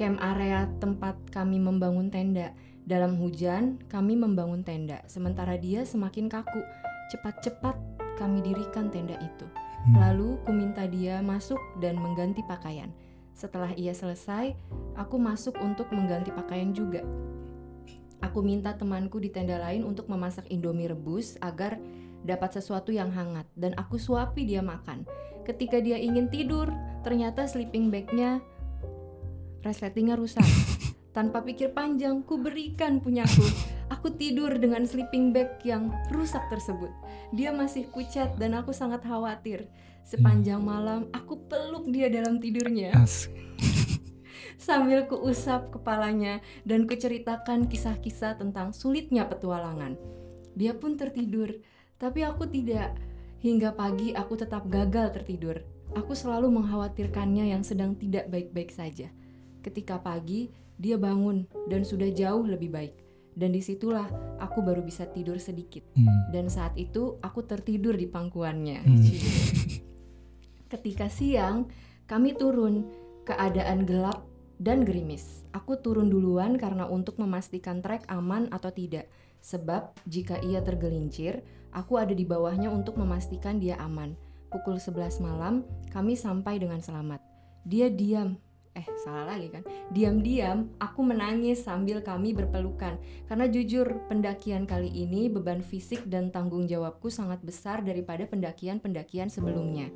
camp 0.00 0.16
area 0.24 0.64
tempat 0.80 1.16
kami 1.28 1.60
membangun 1.60 2.08
tenda. 2.08 2.56
Dalam 2.86 3.18
hujan, 3.18 3.82
kami 3.90 4.14
membangun 4.14 4.62
tenda, 4.62 5.02
sementara 5.10 5.58
dia 5.60 5.82
semakin 5.82 6.30
kaku. 6.30 6.62
Cepat-cepat 7.12 7.76
kami 8.16 8.40
dirikan 8.40 8.88
tenda 8.88 9.18
itu. 9.20 9.46
Hmm. 9.90 10.00
Lalu 10.00 10.38
ku 10.46 10.50
minta 10.54 10.88
dia 10.88 11.20
masuk 11.20 11.58
dan 11.82 11.98
mengganti 11.98 12.40
pakaian. 12.46 12.88
Setelah 13.36 13.76
ia 13.76 13.92
selesai, 13.92 14.56
aku 14.96 15.20
masuk 15.20 15.60
untuk 15.60 15.92
mengganti 15.92 16.32
pakaian 16.32 16.72
juga. 16.72 17.04
Aku 18.24 18.40
minta 18.40 18.72
temanku 18.72 19.20
di 19.20 19.28
tenda 19.28 19.60
lain 19.60 19.84
untuk 19.84 20.08
memasak 20.08 20.48
indomie 20.48 20.88
rebus 20.88 21.36
agar 21.44 21.76
dapat 22.24 22.56
sesuatu 22.56 22.96
yang 22.96 23.12
hangat 23.12 23.44
dan 23.52 23.76
aku 23.76 24.00
suapi 24.00 24.48
dia 24.48 24.64
makan. 24.64 25.04
Ketika 25.44 25.84
dia 25.84 26.00
ingin 26.00 26.32
tidur, 26.32 26.72
ternyata 27.04 27.44
sleeping 27.44 27.92
bagnya 27.92 28.40
resletingnya 29.60 30.16
rusak. 30.16 30.48
Tanpa 31.12 31.44
pikir 31.44 31.76
panjang, 31.76 32.24
ku 32.24 32.40
berikan 32.40 33.04
punyaku. 33.04 33.75
Aku 34.06 34.14
tidur 34.22 34.54
dengan 34.54 34.86
sleeping 34.86 35.34
bag 35.34 35.58
yang 35.66 35.90
rusak 36.14 36.46
tersebut. 36.46 36.94
Dia 37.34 37.50
masih 37.50 37.90
pucat 37.90 38.38
dan 38.38 38.54
aku 38.54 38.70
sangat 38.70 39.02
khawatir. 39.02 39.66
Sepanjang 40.06 40.62
malam, 40.62 41.10
aku 41.10 41.42
peluk 41.50 41.90
dia 41.90 42.06
dalam 42.06 42.38
tidurnya 42.38 42.94
As- 42.94 43.26
sambil 44.62 45.10
kuusap 45.10 45.74
kepalanya 45.74 46.38
dan 46.62 46.86
kuceritakan 46.86 47.66
kisah-kisah 47.66 48.38
tentang 48.38 48.70
sulitnya 48.70 49.26
petualangan. 49.26 49.98
Dia 50.54 50.78
pun 50.78 50.94
tertidur, 50.94 51.58
tapi 51.98 52.22
aku 52.22 52.46
tidak. 52.46 52.94
Hingga 53.42 53.74
pagi 53.74 54.14
aku 54.14 54.38
tetap 54.38 54.70
gagal 54.70 55.18
tertidur. 55.18 55.66
Aku 55.98 56.14
selalu 56.14 56.54
mengkhawatirkannya 56.54 57.50
yang 57.50 57.66
sedang 57.66 57.98
tidak 57.98 58.30
baik-baik 58.30 58.70
saja. 58.70 59.10
Ketika 59.66 59.98
pagi, 59.98 60.54
dia 60.78 60.94
bangun 60.94 61.50
dan 61.66 61.82
sudah 61.82 62.06
jauh 62.14 62.46
lebih 62.46 62.70
baik. 62.70 63.05
Dan 63.36 63.52
di 63.52 63.60
situlah 63.60 64.08
aku 64.40 64.64
baru 64.64 64.80
bisa 64.80 65.04
tidur 65.12 65.36
sedikit. 65.36 65.84
Hmm. 65.92 66.32
Dan 66.32 66.48
saat 66.48 66.72
itu 66.80 67.20
aku 67.20 67.44
tertidur 67.44 67.92
di 67.92 68.08
pangkuannya. 68.08 68.80
Hmm. 68.80 69.04
Ketika 70.72 71.12
siang, 71.12 71.68
kami 72.08 72.32
turun. 72.32 73.04
Keadaan 73.26 73.84
gelap 73.84 74.24
dan 74.56 74.88
gerimis. 74.88 75.44
Aku 75.52 75.76
turun 75.82 76.08
duluan 76.08 76.56
karena 76.56 76.88
untuk 76.88 77.20
memastikan 77.20 77.84
trek 77.84 78.08
aman 78.08 78.48
atau 78.48 78.72
tidak. 78.72 79.10
Sebab 79.44 79.94
jika 80.08 80.40
ia 80.42 80.64
tergelincir, 80.64 81.44
aku 81.74 82.00
ada 82.00 82.16
di 82.16 82.24
bawahnya 82.24 82.72
untuk 82.72 82.96
memastikan 82.96 83.60
dia 83.60 83.76
aman. 83.82 84.16
Pukul 84.48 84.80
11 84.80 85.20
malam, 85.20 85.66
kami 85.92 86.16
sampai 86.16 86.56
dengan 86.56 86.80
selamat. 86.80 87.20
Dia 87.66 87.90
diam. 87.90 88.38
Eh, 88.76 88.84
salah 89.00 89.24
lagi 89.24 89.48
kan? 89.48 89.64
Diam-diam, 89.88 90.68
aku 90.76 91.00
menangis 91.00 91.64
sambil 91.64 92.04
kami 92.04 92.36
berpelukan. 92.36 93.00
Karena 93.24 93.48
jujur, 93.48 94.04
pendakian 94.12 94.68
kali 94.68 94.92
ini 94.92 95.32
beban 95.32 95.64
fisik 95.64 96.04
dan 96.04 96.28
tanggung 96.28 96.68
jawabku 96.68 97.08
sangat 97.08 97.40
besar 97.40 97.80
daripada 97.80 98.28
pendakian-pendakian 98.28 99.32
sebelumnya. 99.32 99.88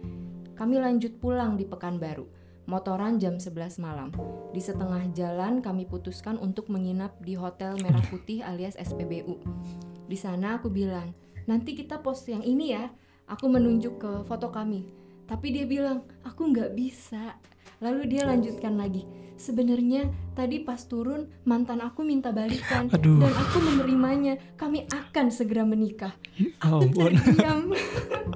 Kami 0.57 0.81
lanjut 0.81 1.21
pulang 1.21 1.61
di 1.61 1.69
Pekanbaru. 1.69 2.25
Motoran 2.65 3.21
jam 3.21 3.37
11 3.37 3.77
malam. 3.85 4.09
Di 4.57 4.65
setengah 4.65 5.13
jalan 5.13 5.61
kami 5.61 5.85
putuskan 5.85 6.41
untuk 6.41 6.73
menginap 6.73 7.21
di 7.21 7.37
Hotel 7.37 7.77
Merah 7.85 8.05
Putih 8.09 8.41
alias 8.41 8.81
SPBU. 8.81 9.37
Di 10.09 10.17
sana 10.17 10.57
aku 10.57 10.73
bilang, 10.73 11.13
nanti 11.45 11.77
kita 11.77 12.01
post 12.01 12.25
yang 12.33 12.41
ini 12.41 12.73
ya. 12.73 12.89
Aku 13.29 13.45
menunjuk 13.51 14.01
ke 14.01 14.13
foto 14.25 14.49
kami. 14.49 14.89
Tapi 15.29 15.47
dia 15.53 15.69
bilang, 15.69 16.07
aku 16.25 16.49
nggak 16.49 16.73
bisa. 16.73 17.37
Lalu 17.81 18.13
dia 18.13 18.29
lanjutkan 18.29 18.77
lagi. 18.77 19.09
Sebenarnya 19.41 20.13
tadi 20.37 20.61
pas 20.61 20.85
turun 20.85 21.33
mantan 21.49 21.81
aku 21.81 22.05
minta 22.05 22.29
balikan 22.29 22.87
Aduh. 22.95 23.25
dan 23.25 23.33
aku 23.33 23.57
menerimanya. 23.65 24.37
Kami 24.61 24.85
akan 24.85 25.33
segera 25.33 25.65
menikah. 25.65 26.13
Ya 26.37 26.53
ampun. 26.61 27.17
Terdiam. 27.17 27.73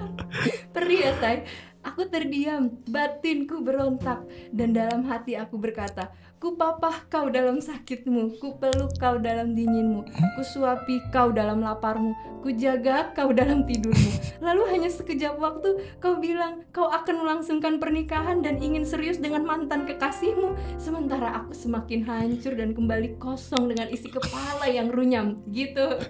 Perih 0.74 1.00
ya 1.04 1.12
say. 1.20 1.36
Aku 1.84 2.08
terdiam, 2.08 2.72
batinku 2.88 3.60
berontak 3.60 4.24
dan 4.56 4.72
dalam 4.72 5.04
hati 5.04 5.36
aku 5.36 5.60
berkata, 5.60 6.08
ku 6.40 6.56
papah 6.56 7.04
kau 7.12 7.28
dalam 7.28 7.60
sakitmu, 7.60 8.40
ku 8.40 8.56
peluk 8.56 8.96
kau 8.96 9.20
dalam 9.20 9.52
dinginmu, 9.52 10.08
ku 10.08 10.40
suapi 10.40 11.12
kau 11.12 11.28
dalam 11.28 11.60
laparmu, 11.60 12.16
ku 12.40 12.48
jaga 12.56 13.12
kau 13.12 13.36
dalam 13.36 13.68
tidurmu. 13.68 14.40
Lalu 14.40 14.62
hanya 14.72 14.88
sekejap 14.88 15.36
waktu 15.36 16.00
kau 16.00 16.16
bilang 16.16 16.64
kau 16.72 16.88
akan 16.88 17.20
melangsungkan 17.20 17.76
pernikahan 17.76 18.40
dan 18.40 18.64
ingin 18.64 18.88
serius 18.88 19.20
dengan 19.20 19.44
mantan 19.44 19.84
kekasihmu, 19.84 20.80
sementara 20.80 21.44
aku 21.44 21.52
semakin 21.52 22.00
hancur 22.08 22.56
dan 22.56 22.72
kembali 22.72 23.20
kosong 23.20 23.68
dengan 23.68 23.92
isi 23.92 24.08
kepala 24.08 24.64
yang 24.72 24.88
runyam. 24.88 25.36
Gitu. 25.52 26.00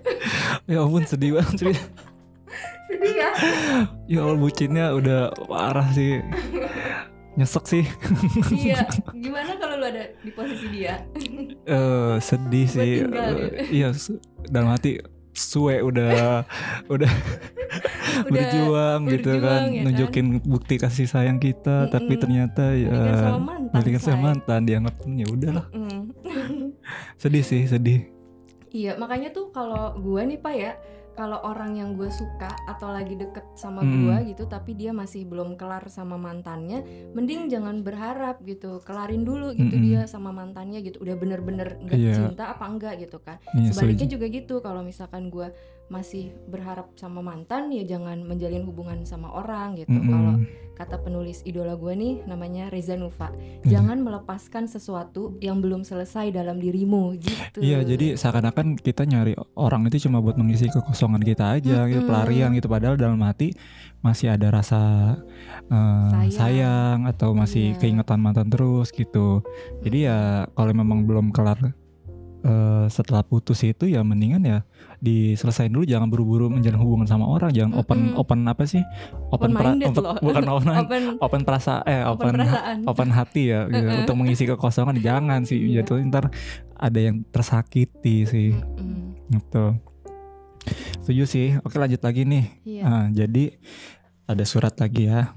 ya 0.70 0.86
ampun 0.86 1.02
sedih 1.02 1.42
banget. 1.42 1.74
Sedih 2.88 3.14
ya? 3.16 3.30
Ya 4.06 4.20
Allah 4.22 4.38
bucinnya 4.38 4.86
udah 4.92 5.20
parah 5.48 5.88
sih. 5.90 6.20
Nyesek 7.34 7.64
sih. 7.66 7.84
iya 8.54 8.86
gimana 9.24 9.58
kalau 9.58 9.82
lu 9.82 9.86
ada 9.90 10.06
di 10.22 10.30
posisi 10.30 10.70
dia 10.70 11.02
Eh 11.66 12.14
sedih 12.22 12.66
Buat 12.70 12.76
sih. 12.78 12.92
tinggal 13.02 13.30
gitu. 13.34 13.56
Iya 13.74 13.88
dalam 14.46 14.68
hati 14.70 15.02
suwe 15.34 15.82
udah 15.82 16.46
udah 16.94 17.10
udah 18.22 18.30
berjuang 18.30 19.00
gitu 19.10 19.30
berjuang, 19.34 19.42
kan, 19.42 19.60
ya 19.66 19.80
kan? 19.82 19.84
nunjukin 19.90 20.26
bukti 20.46 20.74
kasih 20.78 21.10
sayang 21.10 21.42
kita, 21.42 21.90
tapi 21.90 22.14
Mm-mm. 22.14 22.22
ternyata 22.22 22.70
balikan 22.70 22.86
ya 22.86 23.18
sama 23.18 23.40
mantan 23.42 23.72
balikan 23.74 23.98
sama 24.02 24.20
mantan 24.30 24.60
dianggap 24.62 24.94
ya 25.02 25.26
udahlah. 25.26 25.66
Mm. 25.74 26.02
Sedih 27.18 27.42
sih, 27.42 27.66
sedih. 27.66 28.06
iya 28.70 28.94
makanya 28.94 29.30
tuh 29.30 29.50
kalau 29.50 29.94
gue 29.98 30.22
nih 30.22 30.38
pak 30.38 30.54
ya 30.54 30.72
kalau 31.14 31.38
orang 31.40 31.74
yang 31.74 31.90
gue 31.92 32.06
suka 32.08 32.46
atau 32.66 32.90
lagi 32.90 33.14
deket 33.14 33.46
sama 33.54 33.80
Mm. 33.80 33.90
gue 33.96 34.16
gitu 34.28 34.42
tapi 34.44 34.72
dia 34.72 34.90
masih 34.90 35.24
belum 35.24 35.54
kelar 35.54 35.86
sama 35.88 36.14
mantannya 36.16 36.82
mending 37.10 37.46
jangan 37.46 37.80
berharap 37.80 38.42
gitu 38.42 38.78
kelarin 38.80 39.22
dulu 39.22 39.50
gitu 39.52 39.70
Mm-mm. 39.72 39.84
dia 39.84 40.00
sama 40.04 40.30
mantannya 40.30 40.78
gitu 40.80 40.98
udah 40.98 41.14
bener-bener 41.14 41.78
nggak 41.80 41.96
Iya. 41.96 42.14
cinta 42.20 42.44
apa 42.48 42.64
enggak 42.64 42.94
gitu 43.00 43.18
kan 43.18 43.38
Iya, 43.52 43.70
sebaliknya 43.70 44.04
setuju. 44.04 44.14
juga 44.14 44.26
gitu 44.28 44.54
kalau 44.60 44.80
misalkan 44.80 45.28
gue 45.28 45.48
masih 45.86 46.32
berharap 46.46 46.88
sama 46.94 47.20
mantan 47.20 47.68
ya 47.68 47.84
jangan 47.84 48.20
menjalin 48.20 48.64
hubungan 48.64 49.04
sama 49.04 49.28
orang 49.30 49.76
gitu 49.76 49.92
Mm-mm. 49.92 50.08
kalau 50.08 50.34
kata 50.74 50.96
penulis 50.98 51.38
idola 51.44 51.76
gue 51.76 51.92
nih 51.92 52.14
namanya 52.24 52.66
Reza 52.66 52.96
Nufa 52.96 53.30
jangan 53.62 54.00
melepaskan 54.00 54.66
sesuatu 54.66 55.38
yang 55.38 55.60
belum 55.60 55.84
selesai 55.84 56.32
dalam 56.32 56.58
dirimu 56.58 57.14
gitu 57.16 57.62
Iya, 57.62 57.84
jadi 57.84 58.16
seakan-akan 58.16 58.74
kita 58.76 59.04
nyari 59.04 59.36
orang 59.54 59.86
itu 59.86 60.02
cuma 60.02 60.18
buat 60.18 60.34
mengisi 60.34 60.66
kekosongan 60.66 61.22
kita 61.22 61.54
aja, 61.54 61.86
gitu, 61.86 62.02
Mm-mm. 62.02 62.10
pelarian 62.10 62.50
gitu. 62.50 62.66
Padahal 62.66 62.98
dalam 62.98 63.22
hati 63.22 63.54
masih 64.00 64.34
ada 64.34 64.50
rasa 64.50 65.14
eh, 65.64 66.08
Sayang. 66.10 66.32
sayang. 66.32 66.98
atau 67.06 67.30
masih 67.32 67.72
Iya. 67.72 67.78
keingetan 67.78 68.18
mantan 68.18 68.50
terus 68.50 68.90
gitu. 68.90 69.46
Jadi 69.80 70.10
ya 70.10 70.18
kalau 70.52 70.74
memang 70.74 71.06
belum 71.06 71.30
kelar 71.30 71.60
eh, 72.44 72.86
setelah 72.86 73.20
putus 73.20 73.58
itu 73.60 73.84
ya 73.84 74.00
mendingan 74.00 74.40
ya 74.40 74.58
diselesain 74.98 75.68
dulu. 75.68 75.82
Jangan 75.82 76.06
buru-buru 76.06 76.46
menjalin 76.48 76.76
hubungan 76.76 77.04
sama 77.04 77.24
orang. 77.24 77.50
Jangan 77.50 77.72
open 77.74 77.98
Mm-mm. 78.12 78.20
open 78.20 78.38
apa 78.44 78.64
sih? 78.64 78.84
Open, 79.28 79.50
pra- 79.50 79.72
open- 79.74 79.96
loh. 79.98 80.16
bukan 80.18 80.44
open 80.54 80.68
open 80.70 81.02
open 81.18 81.40
perasa 81.42 81.80
eh 81.82 82.00
open 82.02 82.30
open 82.30 82.34
perasaan 82.38 82.76
open 82.84 83.08
hati 83.10 83.42
ya 83.48 83.64
gitu. 83.66 83.88
Untuk 83.98 84.16
mengisi 84.16 84.44
kekosongan 84.44 84.96
jangan 84.98 85.42
sih 85.42 85.56
Iya. 85.56 85.82
jatuh 85.82 85.98
ntar 86.06 86.28
ada 86.74 86.98
yang 86.98 87.24
tersakiti 87.26 88.24
sih 88.24 88.52
Mm-mm. 88.52 89.32
gitu 89.32 89.80
setuju 90.98 91.24
sih 91.24 91.48
oke 91.58 91.74
lanjut 91.74 92.00
lagi 92.00 92.24
nih 92.24 92.44
iya 92.62 92.82
Ah, 92.82 93.06
jadi 93.06 93.56
ada 94.24 94.44
surat 94.44 94.72
lagi 94.74 95.06
ya 95.06 95.32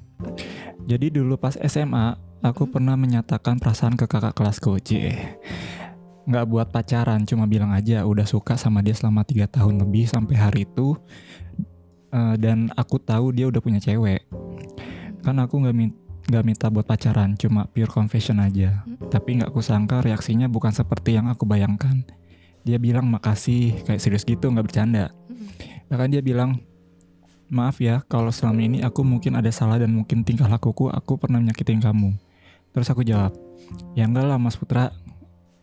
Jadi 0.81 1.11
dulu 1.11 1.35
pas 1.35 1.53
SMA, 1.55 2.15
aku 2.39 2.63
Hmm. 2.63 2.71
pernah 2.71 2.95
menyatakan 2.95 3.55
perasaan 3.55 3.93
ke 3.93 4.05
kakak 4.05 4.33
kelasku, 4.33 4.79
cie. 4.79 5.37
Nggak 6.27 6.45
buat 6.51 6.67
pacaran, 6.75 7.23
cuma 7.23 7.47
bilang 7.47 7.71
aja 7.71 8.03
udah 8.03 8.27
suka 8.27 8.59
sama 8.59 8.83
dia 8.83 8.91
selama 8.91 9.23
tiga 9.23 9.47
tahun 9.47 9.79
lebih 9.79 10.11
sampai 10.11 10.35
hari 10.35 10.61
itu. 10.67 10.99
Eh, 12.11 12.35
dan 12.39 12.67
aku 12.75 12.99
tahu 12.99 13.31
dia 13.31 13.47
udah 13.47 13.63
punya 13.63 13.79
cewek. 13.79 14.27
Kan 15.23 15.39
aku 15.39 15.63
nggak 15.63 15.75
min- 15.75 15.95
nggak 16.27 16.43
minta 16.43 16.67
buat 16.67 16.83
pacaran, 16.83 17.39
cuma 17.39 17.71
pure 17.71 17.87
confession 17.87 18.43
aja. 18.43 18.83
Hmm. 18.83 19.07
Tapi 19.07 19.39
nggak 19.39 19.55
kusangka 19.55 20.03
reaksinya 20.03 20.51
bukan 20.51 20.75
seperti 20.75 21.15
yang 21.15 21.31
aku 21.31 21.47
bayangkan. 21.47 22.03
Dia 22.67 22.75
bilang 22.75 23.07
makasih, 23.07 23.87
kayak 23.87 24.03
serius 24.03 24.27
gitu, 24.27 24.51
nggak 24.51 24.67
bercanda. 24.67 25.15
Mm-mm. 25.31 25.87
Bahkan 25.87 26.11
dia 26.11 26.19
bilang, 26.19 26.59
maaf 27.47 27.79
ya 27.79 28.03
kalau 28.11 28.27
selama 28.27 28.59
ini 28.59 28.83
aku 28.83 29.07
mungkin 29.07 29.39
ada 29.39 29.47
salah 29.55 29.79
dan 29.79 29.95
mungkin 29.95 30.27
tingkah 30.27 30.51
lakuku 30.51 30.91
aku 30.91 31.15
pernah 31.15 31.39
menyakitin 31.39 31.79
kamu. 31.79 32.11
Terus 32.75 32.91
aku 32.91 33.07
jawab, 33.07 33.31
ya 33.95 34.03
enggak 34.03 34.27
lah 34.27 34.35
Mas 34.35 34.59
Putra. 34.59 34.91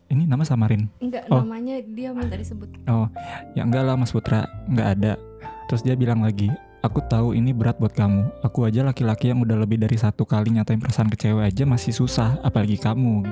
Ini 0.09 0.29
nama 0.29 0.45
samarin. 0.45 0.87
Enggak, 1.01 1.27
Oh. 1.33 1.41
namanya 1.41 1.81
dia 1.81 2.13
minta 2.13 2.37
disebut. 2.37 2.69
Ya 3.57 3.63
enggak 3.65 3.83
lah 3.83 3.97
Mas 3.97 4.13
Putra, 4.13 4.45
nggak 4.69 4.89
ada. 5.01 5.13
Terus 5.67 5.81
dia 5.81 5.97
bilang 5.97 6.21
lagi, 6.21 6.53
aku 6.85 7.01
tahu 7.09 7.33
ini 7.33 7.57
berat 7.57 7.81
buat 7.81 7.97
kamu. 7.97 8.45
Aku 8.45 8.69
aja 8.69 8.85
laki-laki 8.85 9.33
yang 9.33 9.41
udah 9.41 9.57
lebih 9.57 9.81
dari 9.81 9.97
satu 9.97 10.29
kali 10.29 10.53
nyatain 10.53 10.77
perasaan 10.77 11.09
ke 11.09 11.17
cewek 11.17 11.49
aja 11.49 11.65
masih 11.65 11.97
susah, 11.97 12.37
apalagi 12.45 12.77
kamu. 12.77 13.25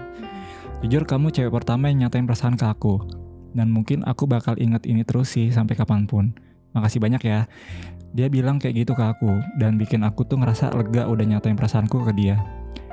Jujur 0.80 1.04
kamu 1.04 1.30
cewek 1.30 1.52
pertama 1.52 1.92
yang 1.92 2.08
nyatain 2.08 2.24
perasaan 2.24 2.56
ke 2.56 2.64
aku. 2.64 3.04
Dan 3.52 3.68
mungkin 3.68 4.00
aku 4.08 4.24
bakal 4.24 4.56
inget 4.56 4.88
ini 4.88 5.04
terus 5.04 5.36
sih 5.36 5.52
sampai 5.52 5.76
kapan 5.76 6.08
pun. 6.08 6.32
Makasih 6.72 7.04
banyak 7.04 7.20
ya. 7.20 7.44
Dia 8.16 8.32
bilang 8.32 8.56
kayak 8.56 8.80
gitu 8.80 8.92
ke 8.96 9.04
aku 9.04 9.28
dan 9.60 9.76
bikin 9.76 10.04
aku 10.04 10.24
tuh 10.24 10.40
ngerasa 10.40 10.72
lega 10.72 11.04
udah 11.04 11.24
nyatain 11.24 11.56
perasaanku 11.56 12.00
ke 12.08 12.12
dia. 12.16 12.40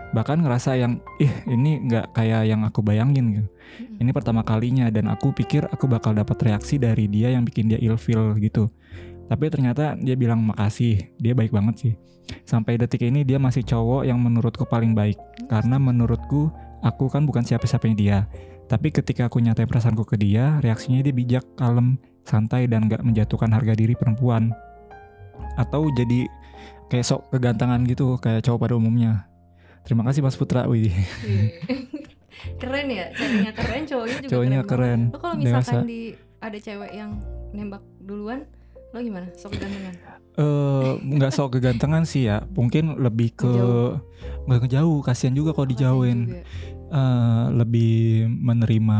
Bahkan 0.09 0.41
ngerasa 0.41 0.73
yang 0.73 0.97
ih 1.21 1.29
ini 1.45 1.85
nggak 1.85 2.17
kayak 2.17 2.49
yang 2.49 2.65
aku 2.65 2.81
bayangin 2.81 3.25
gitu. 3.41 3.47
Ini 4.01 4.09
pertama 4.09 4.41
kalinya 4.41 4.89
dan 4.89 5.05
aku 5.05 5.29
pikir 5.29 5.69
aku 5.69 5.85
bakal 5.85 6.17
dapat 6.17 6.37
reaksi 6.41 6.81
dari 6.81 7.05
dia 7.05 7.29
yang 7.29 7.45
bikin 7.45 7.69
dia 7.69 7.77
ilfeel 7.77 8.33
gitu. 8.41 8.73
Tapi 9.29 9.45
ternyata 9.53 9.93
dia 9.93 10.17
bilang 10.17 10.41
makasih, 10.41 11.13
dia 11.21 11.37
baik 11.37 11.53
banget 11.53 11.75
sih. 11.77 11.93
Sampai 12.45 12.81
detik 12.81 13.05
ini 13.05 13.21
dia 13.21 13.37
masih 13.37 13.61
cowok 13.61 14.09
yang 14.09 14.17
menurutku 14.17 14.65
paling 14.65 14.97
baik. 14.97 15.17
Karena 15.45 15.77
menurutku 15.77 16.49
aku 16.81 17.05
kan 17.13 17.29
bukan 17.29 17.45
siapa-siapanya 17.45 17.95
dia. 17.97 18.17
Tapi 18.65 18.89
ketika 18.93 19.29
aku 19.29 19.41
nyatain 19.41 19.69
perasaanku 19.69 20.05
ke 20.05 20.17
dia, 20.17 20.61
reaksinya 20.61 21.01
dia 21.01 21.13
bijak, 21.13 21.45
kalem, 21.57 21.97
santai 22.25 22.69
dan 22.69 22.85
gak 22.85 23.01
menjatuhkan 23.01 23.49
harga 23.49 23.73
diri 23.73 23.97
perempuan. 23.97 24.53
Atau 25.57 25.89
jadi 25.93 26.29
kayak 26.89 27.05
sok 27.05 27.33
kegantengan 27.33 27.81
gitu 27.85 28.17
kayak 28.17 28.45
cowok 28.45 28.69
pada 28.69 28.73
umumnya. 28.77 29.29
Terima 29.81 30.03
kasih 30.03 30.21
Mas 30.21 30.35
Putra. 30.35 30.65
Wih, 30.65 30.91
Iya. 31.21 31.43
keren 32.61 32.87
ya, 32.87 33.05
ceweknya 33.11 33.51
keren, 33.51 33.81
cowoknya 33.83 34.15
juga 34.17 34.29
cowoknya 34.29 34.59
keren. 34.61 34.69
keren. 34.69 34.99
Lo 35.11 35.17
kalau 35.17 35.35
dewasa. 35.35 35.59
misalkan 35.59 35.83
di 35.85 36.01
ada 36.39 36.57
cewek 36.57 36.91
yang 36.93 37.11
nembak 37.51 37.83
duluan, 37.99 38.39
lo 38.89 38.99
gimana? 38.99 39.27
Sok 39.33 39.53
gantengan. 39.53 39.95
eh 40.31 40.91
nggak 41.01 41.31
sok 41.31 41.59
kegantengan 41.59 42.07
sih 42.07 42.23
ya 42.23 42.47
mungkin 42.49 42.95
lebih 42.95 43.35
ke 43.35 43.51
nggak 44.45 44.59
ngejauh 44.63 45.03
kasihan 45.03 45.35
juga 45.35 45.51
kalau 45.51 45.67
Kasian 45.67 45.73
dijauhin 45.75 46.19
juga. 46.25 46.41
Eh, 46.89 47.45
lebih 47.53 47.93
menerima 48.31 48.99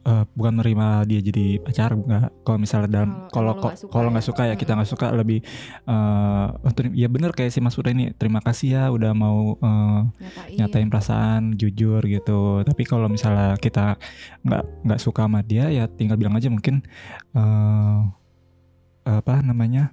eh, 0.00 0.24
bukan 0.30 0.52
menerima 0.54 0.86
dia 1.04 1.20
jadi 1.20 1.46
pacar 1.58 1.92
nggak 1.92 2.40
kalau 2.40 2.58
misalnya 2.58 2.88
dalam 2.90 3.10
Kalau- 3.28 3.56
kalau 3.58 3.68
nggak 3.68 3.76
suka 3.78 3.98
ya. 3.98 4.08
nggak 4.08 4.26
suka 4.26 4.42
ya 4.44 4.54
kita 4.54 4.70
Mm. 4.70 4.76
nggak 4.76 4.90
suka 4.90 5.06
lebih 5.12 5.38
terima- 6.70 6.96
ya 6.96 7.06
bener 7.06 7.30
kayak 7.30 7.50
si 7.50 7.58
Mas 7.58 7.72
Putra 7.72 7.90
ini 7.90 8.12
terima 8.12 8.38
kasih 8.38 8.68
ya 8.70 8.84
udah 8.88 9.12
mau 9.12 9.54
eh, 9.56 10.00
Nyatain. 10.16 10.56
nyatain 10.56 10.88
perasaan 10.88 11.42
jujur 11.54 12.00
gitu 12.02 12.40
tapi 12.62 12.82
kalau 12.82 13.06
misalnya 13.06 13.56
kita 13.56 14.00
nggak 14.40 14.64
nggak 14.82 15.00
suka 15.00 15.22
sama 15.22 15.40
dia 15.40 15.68
ya 15.68 15.84
tinggal 15.86 16.16
bilang 16.16 16.32
aja 16.32 16.48
mungkin 16.48 16.80
eh 17.30 17.98
apa 19.02 19.40
namanya 19.40 19.92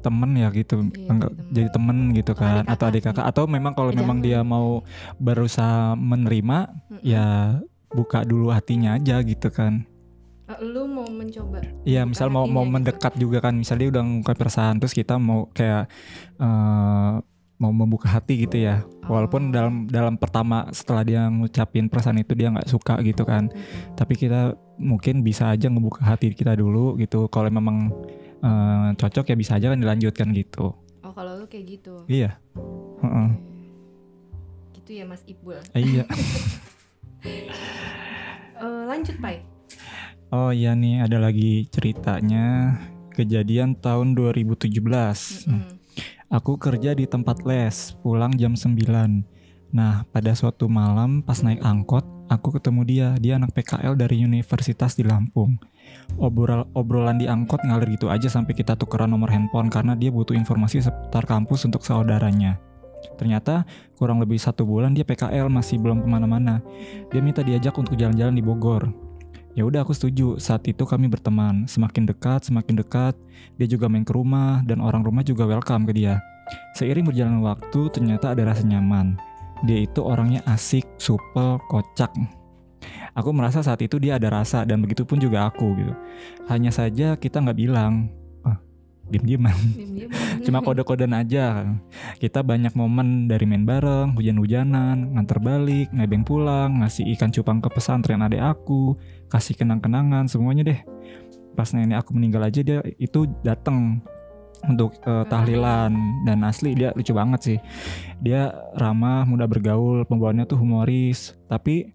temen 0.00 0.34
ya 0.34 0.50
gitu 0.50 0.82
Iya, 0.88 1.08
Enggak, 1.08 1.30
jadi 1.30 1.38
temen. 1.38 1.52
jadi 1.52 1.68
temen 1.70 1.96
gitu 2.12 2.32
Atau 2.32 2.42
kan 2.42 2.54
adik 2.58 2.72
atau 2.72 2.86
adik 2.88 3.02
kakak. 3.04 3.24
atau 3.24 3.44
memang 3.46 3.72
kalau 3.72 3.90
memang 3.92 4.18
dia 4.18 4.42
mau 4.42 4.82
berusaha 5.16 5.94
menerima 5.94 6.58
Mm-mm. 6.90 7.02
ya 7.04 7.26
buka 7.92 8.22
dulu 8.22 8.48
hatinya 8.48 8.96
aja 8.96 9.20
gitu 9.20 9.48
kan 9.48 9.84
Eh, 10.44 10.58
lu 10.60 10.84
mau 10.84 11.06
mencoba 11.06 11.62
Iya 11.82 12.02
misal 12.02 12.26
mau 12.26 12.44
mau 12.44 12.60
gitu. 12.60 12.72
mendekat 12.72 13.12
juga 13.14 13.38
kan 13.40 13.54
misal 13.54 13.76
dia 13.76 13.88
udah 13.88 14.02
ngungkap 14.02 14.34
perasaan 14.34 14.76
terus 14.76 14.90
kita 14.90 15.16
mau 15.16 15.48
kayak 15.48 15.86
eh 16.36 17.14
mau 17.56 17.70
membuka 17.70 18.10
hati 18.10 18.42
gitu 18.42 18.58
ya 18.58 18.82
Oh. 19.02 19.14
walaupun 19.14 19.50
dalam 19.50 19.86
dalam 19.86 20.14
pertama 20.14 20.66
setelah 20.70 21.02
dia 21.02 21.22
ngucapin 21.24 21.86
perasaan 21.86 22.18
itu 22.18 22.34
dia 22.34 22.50
nggak 22.50 22.66
suka 22.66 22.98
gitu 23.00 23.22
kan 23.22 23.46
Mm-mm. 23.46 23.94
tapi 23.94 24.14
kita 24.14 24.54
mungkin 24.76 25.22
bisa 25.22 25.46
aja 25.48 25.66
ngebuka 25.66 26.02
hati 26.02 26.30
kita 26.32 26.54
dulu 26.54 26.94
gitu 26.96 27.26
kalau 27.26 27.46
memang 27.48 27.90
eh, 28.40 28.88
cocok 28.94 29.24
ya 29.24 29.36
bisa 29.36 29.56
aja 29.56 29.68
kan 29.68 29.78
dilanjutkan 29.78 30.30
gitu 30.30 30.74
oh 30.74 31.12
kalau 31.12 31.34
lu 31.36 31.46
kayak 31.46 31.66
gitu 31.72 32.02
iya 32.06 32.34
Heeh. 33.00 33.28
Oke. 33.30 34.76
gitu 34.76 34.90
ya 34.92 35.04
Mas 35.04 35.22
Ibul 35.24 35.58
iya 35.72 36.02
Eh, 37.24 38.82
lanjut 38.86 39.16
Pai 39.18 39.42
oh 40.32 40.50
iya 40.50 40.72
nih 40.72 41.04
ada 41.04 41.20
lagi 41.20 41.68
ceritanya 41.68 42.78
kejadian 43.12 43.76
tahun 43.76 44.16
2017 44.16 44.80
Mm-mm. 45.48 45.82
Aku 46.32 46.56
kerja 46.56 46.96
di 46.96 47.04
tempat 47.04 47.44
les, 47.44 47.92
pulang 48.00 48.32
jam 48.40 48.56
9. 48.56 48.72
Nah, 49.76 50.08
pada 50.16 50.32
suatu 50.32 50.64
malam 50.64 51.20
pas 51.20 51.36
naik 51.44 51.60
angkot, 51.60 52.08
aku 52.32 52.56
ketemu 52.56 52.80
dia. 52.88 53.08
Dia 53.20 53.36
anak 53.36 53.52
PKL 53.52 53.92
dari 54.00 54.24
universitas 54.24 54.96
di 54.96 55.04
Lampung. 55.04 55.60
Obrol 56.16 56.64
obrolan 56.72 57.20
di 57.20 57.28
angkot 57.28 57.60
ngalir 57.60 57.92
gitu 57.92 58.08
aja 58.08 58.32
sampai 58.32 58.56
kita 58.56 58.80
tukeran 58.80 59.12
nomor 59.12 59.28
handphone 59.28 59.68
karena 59.68 59.92
dia 59.92 60.08
butuh 60.08 60.32
informasi 60.32 60.80
seputar 60.80 61.28
kampus 61.28 61.68
untuk 61.68 61.84
saudaranya. 61.84 62.56
Ternyata 63.16 63.66
kurang 63.98 64.18
lebih 64.22 64.38
satu 64.38 64.66
bulan 64.66 64.94
dia 64.94 65.06
PKL 65.06 65.46
masih 65.50 65.78
belum 65.78 66.02
ke 66.02 66.08
mana-mana. 66.08 66.62
Dia 67.10 67.20
minta 67.22 67.42
diajak 67.42 67.74
untuk 67.78 67.94
jalan-jalan 67.98 68.34
di 68.34 68.44
Bogor. 68.44 68.90
Ya 69.52 69.68
udah 69.68 69.84
aku 69.84 69.92
setuju. 69.92 70.40
Saat 70.40 70.64
itu 70.64 70.88
kami 70.88 71.12
berteman. 71.12 71.68
Semakin 71.68 72.08
dekat, 72.08 72.48
semakin 72.48 72.80
dekat. 72.80 73.14
Dia 73.60 73.68
juga 73.68 73.88
main 73.88 74.04
ke 74.04 74.16
rumah 74.16 74.64
dan 74.64 74.80
orang 74.80 75.04
rumah 75.04 75.20
juga 75.20 75.44
welcome 75.44 75.84
ke 75.84 75.92
dia. 75.92 76.16
Seiring 76.76 77.04
berjalan 77.04 77.44
waktu, 77.44 77.92
ternyata 77.92 78.32
ada 78.32 78.48
rasa 78.48 78.64
nyaman. 78.64 79.20
Dia 79.62 79.84
itu 79.84 80.00
orangnya 80.02 80.40
asik, 80.48 80.88
supel, 80.96 81.60
kocak. 81.68 82.10
Aku 83.12 83.30
merasa 83.30 83.60
saat 83.60 83.78
itu 83.84 84.00
dia 84.00 84.16
ada 84.16 84.32
rasa 84.32 84.64
dan 84.64 84.80
begitu 84.80 85.04
pun 85.04 85.20
juga 85.20 85.52
aku 85.52 85.76
gitu. 85.76 85.92
Hanya 86.48 86.72
saja 86.72 87.14
kita 87.20 87.44
nggak 87.44 87.58
bilang. 87.60 88.08
Diem-dieman. 89.10 89.56
Diem-diem. 89.74 90.10
Cuma 90.46 90.62
kode-kodean 90.62 91.14
aja. 91.16 91.66
Kita 92.18 92.42
banyak 92.42 92.74
momen 92.78 93.26
dari 93.26 93.44
main 93.48 93.66
bareng, 93.66 94.14
hujan-hujanan, 94.14 95.18
nganter 95.18 95.38
balik, 95.42 95.90
nebeng 95.90 96.22
pulang, 96.22 96.82
ngasih 96.82 97.06
ikan 97.16 97.34
cupang 97.34 97.58
ke 97.58 97.68
pesantren 97.72 98.22
adek 98.22 98.42
aku, 98.42 98.94
kasih 99.26 99.58
kenang-kenangan, 99.58 100.30
semuanya 100.30 100.62
deh. 100.66 100.80
Pas 101.52 101.68
nenek 101.74 102.06
aku 102.06 102.16
meninggal 102.16 102.48
aja 102.48 102.60
dia 102.64 102.80
itu 102.96 103.28
datang 103.44 104.00
untuk 104.62 104.94
eh, 105.02 105.24
tahlilan 105.26 105.90
dan 106.22 106.38
asli 106.46 106.72
dia 106.78 106.94
lucu 106.94 107.10
banget 107.12 107.40
sih. 107.42 107.58
Dia 108.22 108.54
ramah, 108.78 109.26
mudah 109.26 109.50
bergaul, 109.50 110.06
pembawaannya 110.06 110.46
tuh 110.46 110.62
humoris, 110.62 111.34
tapi 111.50 111.90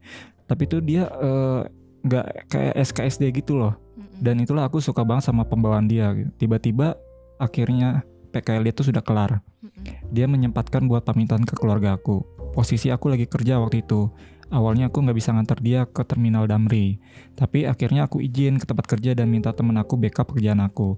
tapi 0.45 0.63
tuh 0.67 0.83
dia 0.83 1.07
eh, 1.07 1.61
nggak 2.07 2.25
kayak 2.51 2.75
SKSD 2.87 3.35
gitu 3.35 3.59
loh 3.59 3.86
Mm-mm. 3.97 4.21
dan 4.21 4.37
itulah 4.37 4.69
aku 4.69 4.77
suka 4.77 5.01
banget 5.01 5.25
sama 5.33 5.41
pembawaan 5.41 5.89
dia 5.89 6.13
gitu. 6.13 6.29
tiba-tiba 6.45 7.01
akhirnya 7.41 8.05
PKL 8.29 8.69
dia 8.69 8.73
tuh 8.77 8.93
sudah 8.93 9.01
kelar. 9.01 9.41
Mm-mm. 9.65 10.13
dia 10.13 10.29
menyempatkan 10.29 10.85
buat 10.85 11.01
pamitan 11.01 11.41
ke 11.43 11.57
keluarga 11.57 11.97
aku. 11.97 12.21
Posisi 12.53 12.93
aku 12.93 13.09
lagi 13.09 13.25
kerja 13.25 13.57
waktu 13.57 13.81
itu. 13.81 14.13
Awalnya 14.47 14.87
aku 14.87 15.03
nggak 15.03 15.17
bisa 15.17 15.35
nganter 15.35 15.59
dia 15.59 15.83
ke 15.83 16.07
terminal 16.07 16.47
Damri. 16.47 17.03
Tapi 17.35 17.67
akhirnya 17.67 18.07
aku 18.07 18.23
izin 18.23 18.61
ke 18.61 18.65
tempat 18.69 18.87
kerja 18.87 19.11
dan 19.11 19.27
minta 19.27 19.51
temen 19.51 19.75
aku 19.75 19.99
backup 19.99 20.31
kerjaan 20.31 20.63
aku. 20.63 20.95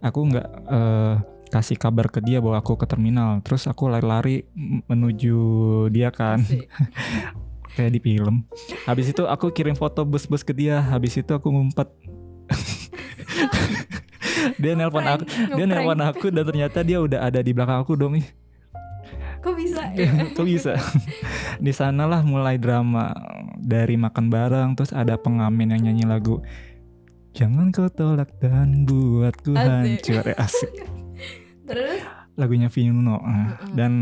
Aku 0.00 0.20
nggak 0.24 0.48
eh, 0.48 1.14
kasih 1.52 1.76
kabar 1.76 2.08
ke 2.08 2.24
dia 2.24 2.40
bahwa 2.40 2.56
aku 2.56 2.80
ke 2.80 2.88
terminal. 2.88 3.44
Terus 3.44 3.68
aku 3.68 3.92
lari-lari 3.92 4.48
menuju 4.88 5.38
dia 5.92 6.08
kan. 6.08 6.40
Kayak 7.76 7.92
di 7.92 8.00
film. 8.00 8.48
Habis 8.88 9.12
itu 9.12 9.28
aku 9.28 9.52
kirim 9.52 9.76
foto 9.76 10.00
bus-bus 10.08 10.40
ke 10.40 10.56
dia. 10.56 10.80
Habis 10.80 11.20
itu 11.20 11.30
aku 11.36 11.52
ngumpet 11.52 11.92
dia 14.56 14.72
nelpon 14.72 15.02
aku 15.02 15.22
dia 15.26 15.64
nelpon 15.64 15.98
aku 15.98 16.24
dan 16.28 16.42
ternyata 16.44 16.78
dia 16.80 16.98
udah 16.98 17.22
ada 17.22 17.38
di 17.38 17.50
belakang 17.50 17.78
aku 17.78 17.94
dong 17.94 18.18
Kok 19.38 19.52
bisa 19.54 19.78
ya? 19.94 20.10
kok 20.28 20.42
bisa 20.42 20.72
di 21.62 21.70
sanalah 21.70 22.20
mulai 22.20 22.56
drama 22.56 23.12
dari 23.56 23.94
makan 23.94 24.26
bareng 24.26 24.68
terus 24.74 24.90
ada 24.90 25.14
pengamen 25.14 25.70
yang 25.70 25.80
nyanyi 25.84 26.04
lagu 26.04 26.40
jangan 27.30 27.68
kau 27.68 27.86
tolak 27.86 28.26
dan 28.40 28.82
buatku 28.82 29.52
Asik. 29.52 29.62
hancur 29.62 30.24
Eh, 30.24 30.36
asik 30.36 30.70
Terus? 31.62 32.00
lagunya 32.34 32.66
Vino 32.68 33.16
Nah, 33.16 33.18
Mm-mm. 33.18 33.70
dan 33.74 33.92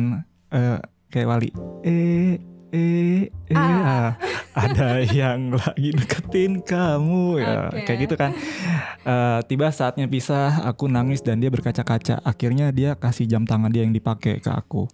eh, 0.48 0.78
kayak 1.09 1.28
wali 1.28 1.48
eh 1.83 2.37
eh 2.70 3.22
eh 3.46 3.54
Ah. 3.54 3.85
ah, 3.85 4.11
ada 4.55 5.03
yang 5.03 5.59
lagi 5.59 5.90
deketin 5.90 6.62
kamu. 6.62 7.43
Ya 7.43 7.69
Oke. 7.69 7.85
kayak 7.85 7.99
gitu 8.07 8.14
kan. 8.14 8.31
Eh, 9.05 9.40
tiba 9.51 9.69
saatnya 9.75 10.07
pisah 10.07 10.64
aku 10.64 10.87
nangis 10.87 11.21
dan 11.21 11.43
dia 11.43 11.51
berkaca-kaca. 11.51 12.23
Akhirnya 12.23 12.71
dia 12.71 12.95
kasih 12.95 13.27
jam 13.27 13.45
tangan 13.45 13.69
dia 13.69 13.83
yang 13.83 13.93
dipakai 13.93 14.38
ke 14.38 14.51
aku. 14.51 14.87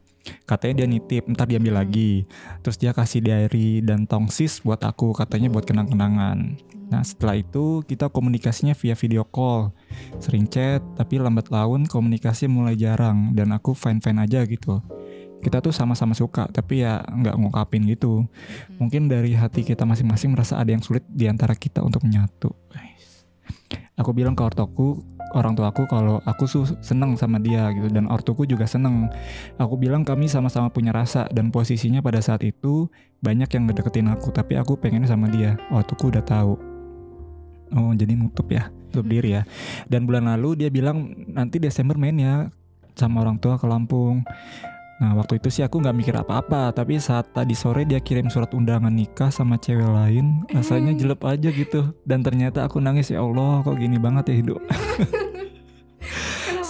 Katanya 0.44 0.84
dia 0.84 0.86
nitip 0.88 1.28
ntar 1.32 1.48
diambil 1.48 1.76
Hmm. 1.76 1.80
lagi. 1.84 2.24
Terus 2.64 2.76
dia 2.80 2.92
kasih 2.92 3.20
diary 3.24 3.80
dan 3.84 4.04
tongsis 4.08 4.64
buat 4.64 4.80
aku 4.80 5.12
katanya 5.12 5.52
buat 5.52 5.64
kenang-kenangan. 5.68 6.56
Nah 6.90 7.02
setelah 7.06 7.38
itu 7.38 7.86
kita 7.86 8.10
komunikasinya 8.10 8.74
via 8.74 8.98
video 8.98 9.22
call. 9.22 9.70
Sering 10.18 10.50
chat 10.50 10.82
tapi 10.98 11.22
lambat 11.22 11.48
laun 11.52 11.86
komunikasi 11.86 12.50
mulai 12.50 12.74
jarang 12.74 13.30
Dan 13.34 13.54
aku 13.54 13.78
fine-fine 13.78 14.26
aja 14.26 14.42
gitu 14.42 14.82
Kita 15.40 15.64
tuh 15.64 15.72
sama-sama 15.72 16.12
suka 16.12 16.44
tapi 16.52 16.84
ya 16.84 17.00
nggak 17.00 17.36
ngungkapin 17.40 17.88
gitu. 17.88 18.28
Mungkin 18.76 19.08
dari 19.08 19.32
hati 19.32 19.64
kita 19.64 19.88
masing-masing 19.88 20.36
merasa 20.36 20.60
ada 20.60 20.68
yang 20.68 20.84
sulit 20.84 21.04
di 21.08 21.26
antara 21.26 21.56
kita 21.56 21.80
untuk 21.80 22.04
menyatu. 22.04 22.52
Aku 24.00 24.16
bilang 24.16 24.32
ke 24.32 24.40
ortoku 24.40 25.04
orang 25.36 25.54
tuaku 25.54 25.86
kalau 25.86 26.18
aku 26.24 26.48
su- 26.48 26.78
seneng 26.82 27.14
sama 27.14 27.38
dia 27.38 27.68
gitu 27.70 27.92
dan 27.92 28.08
ortuku 28.08 28.48
juga 28.48 28.64
seneng. 28.64 29.12
Aku 29.60 29.76
bilang 29.76 30.02
kami 30.02 30.26
sama-sama 30.26 30.72
punya 30.72 30.90
rasa 30.90 31.28
dan 31.30 31.52
posisinya 31.52 32.00
pada 32.00 32.18
saat 32.24 32.40
itu 32.42 32.88
banyak 33.20 33.48
yang 33.52 33.68
ngedeketin 33.68 34.08
aku 34.08 34.32
tapi 34.32 34.56
aku 34.56 34.80
pengennya 34.80 35.08
sama 35.12 35.28
dia. 35.28 35.60
Ortuku 35.68 36.08
udah 36.08 36.24
tahu. 36.24 36.56
Oh 37.70 37.92
jadi 37.94 38.16
nutup 38.18 38.48
ya 38.50 38.72
nutup 38.90 39.06
diri 39.06 39.36
ya. 39.38 39.42
Dan 39.86 40.08
bulan 40.08 40.26
lalu 40.26 40.66
dia 40.66 40.70
bilang 40.72 41.14
nanti 41.30 41.62
Desember 41.62 41.94
main 41.94 42.16
ya 42.18 42.48
sama 42.98 43.22
orang 43.22 43.38
tua 43.38 43.60
ke 43.60 43.68
Lampung 43.68 44.26
Nah 45.00 45.16
waktu 45.16 45.40
itu 45.40 45.48
sih 45.48 45.64
aku 45.64 45.80
nggak 45.80 45.96
mikir 45.96 46.12
apa-apa 46.12 46.76
Tapi 46.76 47.00
saat 47.00 47.32
tadi 47.32 47.56
sore 47.56 47.88
dia 47.88 48.04
kirim 48.04 48.28
surat 48.28 48.52
undangan 48.52 48.92
nikah 48.92 49.32
sama 49.32 49.56
cewek 49.56 49.88
lain 49.88 50.44
Rasanya 50.52 50.92
jelek 50.92 51.24
aja 51.24 51.48
gitu. 51.48 51.96
Dan 52.04 52.20
ternyata 52.20 52.68
aku 52.68 52.84
nangis 52.84 53.08
ya 53.08 53.24
Allah 53.24 53.64
kok 53.64 53.80
gini 53.80 53.96
banget 53.96 54.28
ya 54.28 54.36
hidup 54.44 54.60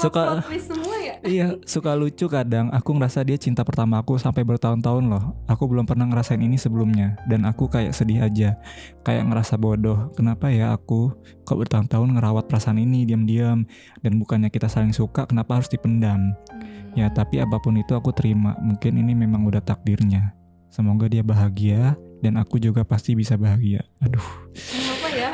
Suka- 0.00 0.40
semua 0.58 0.96
ya? 0.98 1.14
Iya 1.26 1.46
suka 1.68 1.92
lucu 1.92 2.24
kadang. 2.32 2.72
Aku 2.72 2.96
ngerasa 2.96 3.20
dia 3.20 3.36
cinta 3.36 3.60
pertama 3.60 4.00
aku 4.00 4.16
sampai 4.16 4.40
bertahun-tahun 4.40 5.04
loh. 5.04 5.36
Aku 5.44 5.68
belum 5.68 5.84
pernah 5.84 6.08
ngerasain 6.08 6.40
ini 6.40 6.56
sebelumnya. 6.56 7.20
Dan 7.28 7.44
aku 7.44 7.68
kayak 7.68 7.92
sedih 7.92 8.24
aja. 8.24 8.56
Kayak 9.04 9.28
ngerasa 9.28 9.60
bodoh. 9.60 10.08
Kenapa 10.16 10.48
ya 10.48 10.72
aku 10.72 11.12
kok 11.44 11.60
bertahun-tahun 11.60 12.16
ngerawat 12.16 12.48
perasaan 12.48 12.80
ini? 12.80 13.04
Diam-diam. 13.04 13.68
Dan 14.00 14.16
bukannya 14.16 14.48
kita 14.48 14.72
saling 14.72 14.96
suka 14.96 15.28
kenapa 15.28 15.60
harus 15.60 15.68
dipendam? 15.68 16.32
Hmm. 16.48 16.96
Ya 16.96 17.12
tapi 17.12 17.36
apa 17.36 17.60
pun 17.60 17.76
itu 17.76 17.92
aku 17.92 18.16
terima. 18.16 18.56
Mungkin 18.64 18.96
ini 18.96 19.12
memang 19.12 19.44
udah 19.44 19.60
takdirnya. 19.60 20.32
Semoga 20.72 21.04
dia 21.04 21.20
bahagia. 21.20 22.00
Dan 22.24 22.40
aku 22.40 22.56
juga 22.56 22.80
pasti 22.80 23.12
bisa 23.12 23.36
bahagia. 23.36 23.84
Aduh. 24.00 24.24
Kenapa 24.56 25.08
ya? 25.12 25.30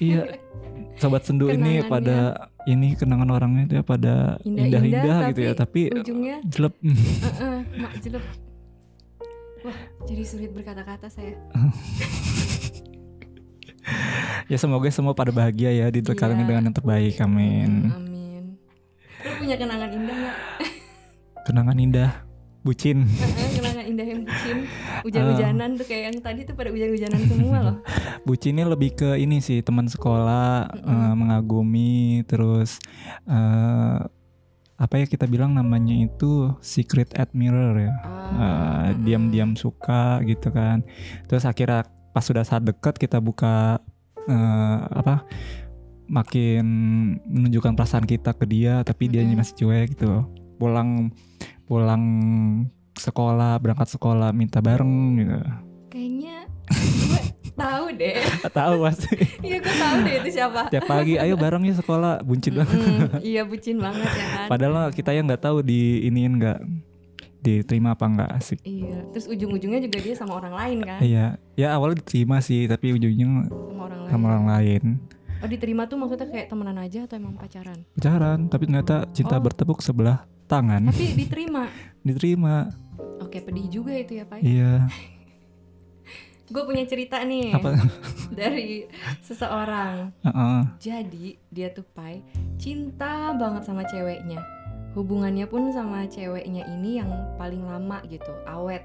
Iya 0.00 0.22
Sobat 1.00 1.24
sendu 1.24 1.48
ini 1.48 1.80
Kenangannya. 1.80 1.88
pada 1.88 2.16
Ini 2.62 2.88
kenangan 2.92 3.28
orangnya 3.30 3.62
itu 3.64 3.74
ya 3.74 3.82
pada 3.82 4.36
Indah-indah, 4.42 5.32
gitu 5.32 5.40
ya 5.42 5.52
Tapi 5.54 5.80
Ujungnya 5.90 6.36
jelek 6.44 6.74
Heeh, 6.78 7.58
mak 7.82 7.92
jelek. 7.98 8.24
Wah, 9.60 9.78
jadi 10.04 10.22
sulit 10.22 10.50
berkata-kata 10.52 11.08
saya. 11.08 11.36
Ya 14.46 14.56
semoga 14.56 14.88
semua 14.88 15.12
pada 15.12 15.30
bahagia 15.30 15.70
ya 15.70 15.86
Didekalkan 15.88 16.36
Iya. 16.38 16.46
dengan 16.46 16.62
yang 16.66 16.76
terbaik 16.76 17.16
Amin 17.18 17.88
Amin. 17.88 18.44
Lu 19.20 19.30
punya 19.36 19.56
kenangan 19.56 19.88
indah 19.90 20.16
nggak? 20.16 20.36
Kenangan 21.42 21.76
indah 21.78 22.10
Bucin 22.60 23.08
Heeh, 23.90 23.98
kenangan 23.98 23.98
indah 23.98 24.06
yang 24.06 24.22
bucin. 24.22 24.56
Hujan-hujanan 25.04 25.70
tuh 25.74 25.86
kayak 25.88 26.04
yang 26.12 26.16
tadi 26.22 26.40
tuh 26.46 26.54
pada 26.54 26.70
hujan-hujanan 26.70 27.20
semua 27.26 27.58
loh. 27.60 27.76
Bucinnya 28.28 28.64
lebih 28.68 28.94
ke 28.94 29.10
ini 29.16 29.40
sih 29.40 29.60
Teman 29.60 29.88
sekolah 29.88 30.70
Mm-mm. 30.70 30.86
eh, 30.86 31.14
Mengagumi 31.16 32.20
Terus 32.28 32.76
eh, 33.24 33.98
Apa 34.76 34.94
ya 34.96 35.04
kita 35.04 35.24
bilang 35.24 35.52
namanya 35.52 35.92
itu 35.92 36.52
Secret 36.60 37.12
admirer 37.16 37.90
ya 37.90 37.92
Ah, 38.00 38.16
Eh, 38.30 38.88
diam-diam 39.02 39.58
suka 39.58 40.22
gitu 40.22 40.54
kan 40.54 40.86
terus 41.26 41.42
akhirnya 41.42 41.82
pas 42.14 42.22
sudah 42.22 42.46
saat 42.46 42.62
dekat 42.62 42.94
kita 42.94 43.18
buka 43.18 43.82
eh, 44.24 44.78
apa 44.86 45.26
makin 46.06 46.64
menunjukkan 47.26 47.74
perasaan 47.74 48.06
kita 48.06 48.30
ke 48.34 48.46
dia 48.46 48.86
tapi 48.86 49.10
dia 49.10 49.26
Mm-mm. 49.26 49.34
masih 49.34 49.54
cuek 49.58 49.98
gitu 49.98 50.22
pulang 50.58 51.10
pulang 51.66 52.02
sekolah 53.02 53.56
berangkat 53.56 53.88
sekolah 53.90 54.30
minta 54.30 54.58
bareng 54.58 54.92
gitu 55.16 55.40
Kayaknya 55.88 56.36
gue 56.70 57.22
tahu 57.52 57.84
deh. 57.92 58.16
Tahu 58.52 58.74
pasti 58.80 59.14
Iya 59.40 59.56
gue 59.58 59.74
tahu 59.74 59.94
deh 60.00 60.14
itu 60.18 60.30
siapa. 60.32 60.60
tiap 60.68 60.84
pagi 60.86 61.16
ayo 61.16 61.34
bareng 61.34 61.60
ya 61.62 61.74
sekolah 61.74 62.20
buncit 62.20 62.52
banget 62.52 62.72
Mm-mm, 62.74 63.20
iya 63.22 63.42
bucin 63.42 63.76
banget 63.76 64.06
ya 64.06 64.26
kan. 64.30 64.46
padahal 64.48 64.88
kita 64.90 65.10
yang 65.10 65.24
nggak 65.24 65.42
tahu 65.42 65.60
di 65.60 65.80
iniin 66.04 66.36
nggak 66.36 66.60
diterima 67.38 67.92
apa 67.92 68.04
nggak 68.06 68.30
asik 68.34 68.60
Iya, 68.62 69.00
terus 69.10 69.24
ujung-ujungnya 69.26 69.80
juga 69.80 69.98
dia 69.98 70.14
sama 70.14 70.36
orang 70.36 70.52
lain 70.54 70.78
kan? 70.82 71.00
iya 71.00 71.26
ya 71.52 71.72
awalnya 71.72 71.98
diterima 71.98 72.36
sih 72.38 72.64
tapi 72.64 72.92
ujungnya 72.92 73.48
Sama 73.48 73.80
orang 73.82 73.98
lain. 73.98 74.08
sama 74.08 74.24
orang 74.26 74.46
lain 74.46 74.84
Oh 75.40 75.48
diterima 75.48 75.82
tuh 75.84 75.96
maksudnya 75.96 76.28
kayak 76.28 76.46
temenan 76.46 76.76
aja 76.76 77.00
atau 77.02 77.16
emang 77.16 77.32
pacaran? 77.34 77.80
pacaran 77.90 78.38
tapi 78.46 78.62
ternyata 78.66 79.08
cinta 79.10 79.34
Oh. 79.34 79.42
bertepuk 79.42 79.80
sebelah 79.80 80.20
tangan 80.46 80.84
Tapi 80.86 81.16
diterima. 81.18 81.64
diterima 82.06 82.68
Oke 83.30 83.38
pedih 83.46 83.70
juga 83.70 83.94
itu 83.94 84.18
ya 84.18 84.26
Pak. 84.26 84.42
iya 84.42 84.90
Gue 86.50 86.66
punya 86.66 86.82
cerita 86.82 87.22
nih 87.22 87.54
apa 87.54 87.78
dari 88.42 88.82
seseorang. 89.22 90.10
Heeh. 90.26 90.60
Jadi 90.82 91.38
dia 91.46 91.70
tuh 91.70 91.86
Pai 91.86 92.26
cinta 92.58 93.30
banget 93.38 93.62
sama 93.70 93.86
ceweknya. 93.86 94.42
Hubungannya 94.98 95.46
pun 95.46 95.70
sama 95.70 96.10
ceweknya 96.10 96.66
ini 96.66 96.98
yang 96.98 97.06
paling 97.38 97.62
lama 97.62 98.02
gitu, 98.10 98.34
awet. 98.50 98.82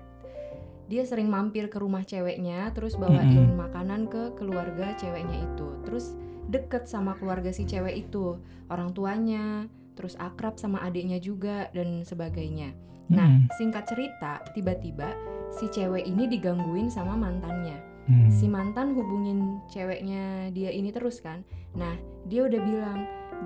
Dia 0.85 1.01
sering 1.01 1.25
mampir 1.25 1.65
ke 1.65 1.81
rumah 1.81 2.05
ceweknya, 2.05 2.69
terus 2.77 2.93
bawain 2.93 3.33
Mm-mm. 3.33 3.57
makanan 3.57 4.05
ke 4.05 4.37
keluarga 4.37 4.93
ceweknya 5.01 5.41
itu. 5.49 5.65
Terus 5.89 6.13
deket 6.45 6.85
sama 6.85 7.17
keluarga 7.17 7.49
si 7.49 7.65
cewek 7.65 8.05
itu, 8.05 8.37
orang 8.69 8.93
tuanya, 8.93 9.65
terus 9.97 10.13
akrab 10.21 10.61
sama 10.61 10.85
adiknya 10.85 11.17
juga 11.17 11.73
dan 11.73 12.05
sebagainya. 12.05 12.77
Nah, 13.05 13.45
singkat 13.57 13.85
cerita, 13.85 14.41
tiba-tiba 14.53 15.13
si 15.53 15.69
cewek 15.69 16.03
ini 16.05 16.25
digangguin 16.25 16.89
sama 16.89 17.13
mantannya. 17.13 17.95
Hmm. 18.05 18.29
si 18.29 18.45
mantan 18.45 18.93
hubungin 18.93 19.65
ceweknya 19.65 20.53
dia 20.53 20.69
ini 20.69 20.93
terus 20.93 21.25
kan. 21.25 21.41
Nah 21.73 21.97
dia 22.29 22.45
udah 22.45 22.61
bilang 22.61 22.99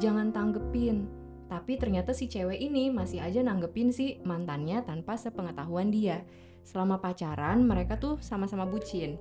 jangan 0.03 0.35
tanggepin. 0.35 1.07
Tapi 1.47 1.79
ternyata 1.79 2.11
si 2.11 2.27
cewek 2.27 2.59
ini 2.59 2.91
masih 2.91 3.23
aja 3.23 3.39
nanggepin 3.39 3.95
si 3.95 4.19
mantannya 4.27 4.83
tanpa 4.83 5.15
sepengetahuan 5.15 5.89
dia. 5.95 6.27
Selama 6.67 6.99
pacaran 6.99 7.63
mereka 7.63 7.95
tuh 7.95 8.19
sama-sama 8.19 8.67
bucin. 8.67 9.15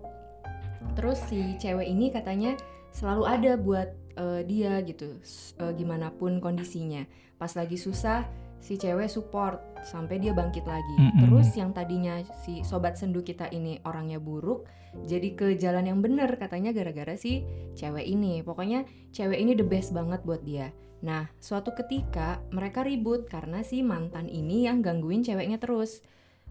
Terus 0.98 1.22
si 1.31 1.55
cewek 1.62 1.87
ini 1.87 2.11
katanya 2.11 2.59
selalu 2.90 3.24
ada 3.31 3.53
buat 3.55 3.88
eh, 4.18 4.42
dia 4.42 4.83
gitu 4.83 5.22
eh, 5.62 5.72
gimana 5.79 6.11
pun 6.11 6.42
kondisinya. 6.42 7.07
Pas 7.38 7.55
lagi 7.55 7.79
susah 7.79 8.27
si 8.59 8.77
cewek 8.77 9.07
support 9.07 9.62
sampai 9.87 10.18
dia 10.18 10.35
bangkit 10.35 10.66
lagi. 10.66 10.97
Mm-mm. 10.99 11.21
terus 11.27 11.55
yang 11.55 11.71
tadinya 11.71 12.18
si 12.42 12.66
sobat 12.66 12.99
sendu 12.99 13.23
kita 13.23 13.47
ini 13.55 13.79
orangnya 13.87 14.18
buruk 14.18 14.66
jadi 15.05 15.29
ke 15.37 15.47
jalan 15.61 15.85
yang 15.85 16.01
bener 16.01 16.40
katanya 16.40 16.73
gara-gara 16.73 17.14
si 17.14 17.44
cewek 17.77 18.09
ini. 18.09 18.40
Pokoknya 18.40 18.88
cewek 19.12 19.38
ini 19.38 19.53
the 19.53 19.66
best 19.66 19.92
banget 19.92 20.25
buat 20.25 20.42
dia. 20.42 20.73
Nah 21.05 21.29
suatu 21.38 21.77
ketika 21.77 22.42
mereka 22.51 22.83
ribut 22.83 23.29
karena 23.29 23.62
si 23.62 23.85
mantan 23.85 24.27
ini 24.27 24.66
yang 24.66 24.81
gangguin 24.81 25.23
ceweknya 25.23 25.61
terus. 25.61 26.03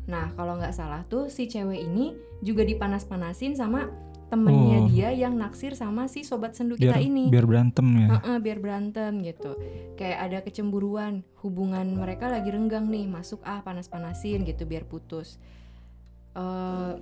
Nah 0.07 0.31
kalau 0.37 0.55
nggak 0.61 0.75
salah 0.75 1.03
tuh 1.09 1.27
si 1.27 1.49
cewek 1.49 1.81
ini 1.81 2.15
juga 2.45 2.63
dipanas-panasin 2.63 3.57
sama 3.57 3.89
temennya 4.27 4.83
Oh. 4.83 4.87
dia 4.91 5.09
yang 5.15 5.39
naksir 5.39 5.71
sama 5.73 6.11
si 6.11 6.27
sobat 6.27 6.51
sendu 6.51 6.75
kita 6.75 6.99
biar 6.99 7.03
ini. 7.03 7.31
biar 7.31 7.47
berantem 7.47 7.87
ya? 7.95 8.07
Heeh, 8.19 8.37
biar 8.43 8.59
berantem 8.59 9.23
gitu. 9.23 9.55
Kayak 9.95 10.19
ada 10.19 10.37
kecemburuan 10.43 11.23
hubungan 11.39 11.95
mereka 11.95 12.27
lagi 12.27 12.51
renggang 12.51 12.91
nih 12.91 13.07
masuk 13.07 13.39
ah 13.47 13.63
panas-panasin 13.63 14.43
gitu 14.43 14.67
biar 14.67 14.83
putus. 14.83 15.39
Eh, 16.35 16.93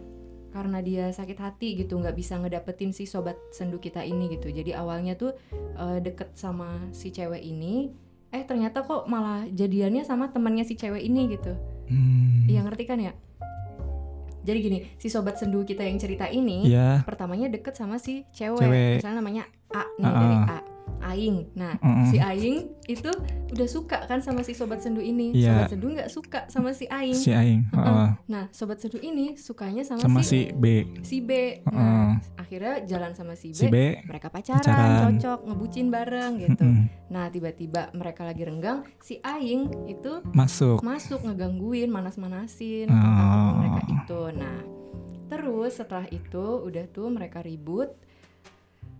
karena 0.55 0.79
dia 0.79 1.11
sakit 1.11 1.35
hati 1.35 1.75
gitu 1.75 1.99
nggak 1.99 2.15
bisa 2.15 2.39
ngedapetin 2.39 2.95
si 2.95 3.03
sobat 3.03 3.35
sendu 3.51 3.81
kita 3.81 4.05
ini 4.07 4.31
gitu. 4.31 4.47
Jadi 4.47 4.71
awalnya 4.71 5.19
tuh 5.19 5.35
eh, 5.51 5.99
deket 5.99 6.37
sama 6.39 6.79
si 6.95 7.11
cewek 7.11 7.43
ini 7.43 7.91
eh 8.31 8.43
ternyata 8.43 8.83
kok 8.83 9.07
malah 9.07 9.47
jadiannya 9.47 10.03
sama 10.03 10.31
temannya 10.31 10.63
si 10.63 10.75
cewek 10.75 11.03
ini 11.03 11.35
gitu. 11.35 11.51
Hmm. 11.91 12.47
Iya 12.47 12.63
ngerti 12.63 12.83
kan 12.87 12.99
ya 13.01 13.11
jadi 14.45 14.59
gini 14.59 14.77
si 14.95 15.09
sobat 15.09 15.35
sendu 15.35 15.61
kita 15.61 15.81
yang 15.81 15.97
cerita 15.97 16.25
ini 16.25 16.63
Iya. 16.65 17.01
pertamanya 17.01 17.49
deket 17.49 17.73
sama 17.73 17.97
si 17.97 18.23
cewek, 18.29 18.61
Cewek. 18.61 18.93
misalnya 18.95 19.17
namanya 19.17 19.43
A 19.67 19.83
nih 19.91 20.05
Ah, 20.05 20.13
dari 20.13 20.37
ah. 20.37 20.45
A 20.47 20.59
Aing. 21.05 21.49
Nah, 21.53 21.75
Mm-mm. 21.77 22.07
si 22.07 22.17
Aing 22.17 22.57
itu 22.85 23.09
udah 23.47 23.67
suka 23.67 23.97
kan 24.03 24.19
sama 24.19 24.41
si 24.41 24.53
sobat 24.53 24.79
sendu 24.79 24.99
ini. 24.99 25.33
Iya. 25.33 25.51
Sobat 25.51 25.69
sendu 25.71 25.85
nggak 25.91 26.09
suka 26.09 26.39
sama 26.47 26.71
si 26.71 26.85
Aing. 26.87 27.13
si 27.15 27.29
Aing 27.29 27.65
heeh. 27.67 28.07
Nah, 28.25 28.43
sobat 28.49 28.77
sendu 28.79 28.97
ini 28.99 29.33
sukanya 29.35 29.81
sama, 29.81 29.99
sama 29.99 30.21
si 30.21 30.49
si 30.49 30.53
B 30.53 30.65
si 31.01 31.17
B. 31.19 31.61
Heeh. 31.61 31.73
Nah, 31.73 32.21
akhirnya 32.35 32.85
jalan 32.85 33.11
sama 33.11 33.33
si 33.33 33.49
B. 33.49 33.55
si 33.55 33.65
B 33.67 33.77
Mereka 34.03 34.29
pacaran, 34.29 34.61
Pacaran. 34.61 34.97
cocok, 35.11 35.39
ngebucin 35.43 35.87
bareng 35.89 36.31
gitu. 36.39 36.63
mm-mm, 36.63 36.85
Nah, 37.07 37.25
tiba-tiba 37.27 37.89
mereka 37.91 38.21
lagi 38.23 38.41
renggang, 38.41 38.85
si 38.99 39.17
Aing 39.19 39.65
itu 39.87 40.21
masuk 40.31 40.81
masuk 40.81 41.21
ngegangguin, 41.21 41.89
manas-manasin 41.89 42.87
Oh. 42.87 42.95
tentang 42.95 43.29
mereka 43.59 43.81
itu. 44.05 44.21
Nah, 44.37 44.61
terus 45.25 45.81
setelah 45.81 46.05
itu 46.13 46.61
udah 46.61 46.85
tuh 46.93 47.09
mereka 47.09 47.41
ribut. 47.41 47.89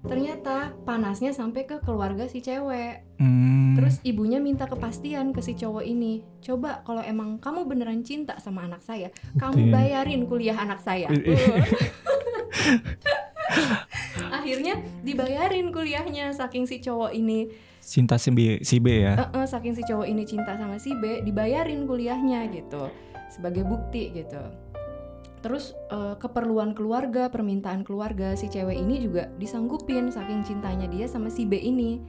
Ternyata 0.05 0.77
panasnya 0.85 1.33
sampai 1.33 1.65
ke 1.65 1.81
keluarga 1.81 2.29
si 2.29 2.37
cewek. 2.37 3.17
Hmm, 3.17 3.73
Terus 3.73 3.97
ibunya 4.05 4.37
minta 4.37 4.69
kepastian 4.69 5.33
ke 5.33 5.41
si 5.41 5.57
cowok 5.57 5.81
ini. 5.81 6.21
Coba 6.45 6.85
kalau 6.85 7.01
emang 7.01 7.41
kamu 7.41 7.65
beneran 7.65 8.05
cinta 8.05 8.37
sama 8.37 8.69
anak 8.69 8.85
saya, 8.85 9.09
kamu 9.41 9.73
bayarin 9.73 10.29
kuliah 10.29 10.61
anak 10.61 10.77
saya. 10.85 11.09
Uh. 11.09 11.25
Akhirnya 14.37 14.77
dibayarin 15.01 15.73
kuliahnya 15.73 16.37
saking 16.37 16.69
si 16.69 16.77
cowok 16.81 17.13
ini 17.13 17.49
cinta 17.85 18.17
si 18.17 18.33
B 18.33 18.57
si 18.65 18.81
B 18.81 19.05
ya 19.05 19.13
Eh, 19.13 19.29
eh, 19.41 19.45
saking 19.45 19.77
si 19.77 19.85
cowok 19.85 20.09
ini 20.09 20.25
cinta 20.25 20.57
sama 20.57 20.81
si 20.81 20.97
B 20.97 21.21
dibayarin 21.21 21.85
kuliahnya 21.85 22.49
gitu 22.49 22.89
sebagai 23.29 23.61
bukti 23.61 24.09
gitu 24.09 24.41
terus 25.45 25.77
eh, 25.93 26.17
keperluan 26.17 26.73
keluarga 26.73 27.29
permintaan 27.29 27.85
keluarga 27.85 28.33
si 28.33 28.49
cewek 28.49 28.81
ini 28.81 29.05
juga 29.05 29.29
disanggupin 29.37 30.09
saking 30.09 30.41
cintanya 30.41 30.89
dia 30.89 31.05
sama 31.05 31.29
si 31.29 31.45
B 31.45 31.61
ini. 31.61 32.01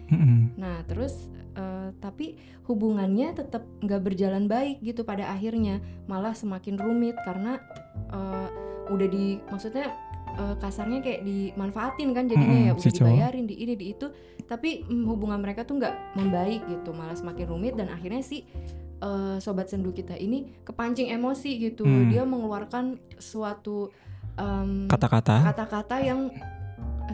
Nah 0.56 0.80
terus 0.88 1.28
eh, 1.52 1.92
tapi 2.00 2.40
hubungannya 2.64 3.36
tetap 3.36 3.68
nggak 3.84 4.00
berjalan 4.00 4.48
baik 4.48 4.80
gitu 4.80 5.04
pada 5.04 5.28
akhirnya. 5.28 5.84
Malah 6.08 6.32
semakin 6.32 6.80
rumit 6.80 7.12
karena 7.28 7.60
eh, 8.08 8.48
udah 8.88 9.08
di 9.12 9.36
maksudnya 9.52 9.92
eh, 10.32 10.56
kasarnya 10.56 11.04
kayak 11.04 11.20
dimanfaatin 11.28 12.16
kan 12.16 12.32
jadinya 12.32 12.72
ya. 12.72 12.72
udah 12.72 12.88
dibayarin 12.88 13.44
di 13.44 13.54
ini 13.60 13.74
di 13.76 13.86
itu. 13.92 14.08
Tapi 14.48 14.88
mm, 14.88 15.04
hubungan 15.04 15.44
mereka 15.44 15.68
tuh 15.68 15.76
nggak 15.76 16.16
membaik 16.16 16.64
gitu. 16.72 16.96
Malah 16.96 17.20
semakin 17.20 17.52
rumit 17.52 17.76
dan 17.76 17.92
akhirnya 17.92 18.24
si 18.24 18.48
eh, 18.96 19.36
sobat 19.38 19.66
sendu 19.66 19.90
kita 19.90 20.14
ini 20.14 20.56
kepancing 20.62 21.08
emosi 21.08 21.50
gitu 21.62 21.82
Hmm. 21.82 22.08
dia 22.08 22.22
mengeluarkan 22.22 22.96
suatu 23.16 23.92
em, 24.34 24.84
kata-kata 24.86 25.44
kata-kata 25.46 25.96
yang 25.98 26.28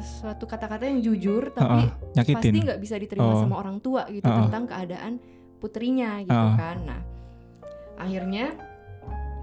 suatu 0.00 0.44
kata-kata 0.44 0.84
yang 0.84 0.98
jujur 1.00 1.52
tapi 1.52 1.84
Heeh, 1.84 2.16
nyakitin 2.16 2.50
pasti 2.50 2.66
nggak 2.66 2.80
bisa 2.80 2.94
diterima 2.96 3.28
Oh. 3.28 3.40
sama 3.40 3.60
orang 3.60 3.78
tua 3.78 4.08
gitu 4.08 4.24
Oh. 4.24 4.46
tentang 4.46 4.64
keadaan 4.66 5.12
putrinya 5.58 6.18
gitu 6.20 6.32
Oh. 6.34 6.54
kan 6.56 6.76
nah 6.82 7.00
akhirnya 7.94 8.56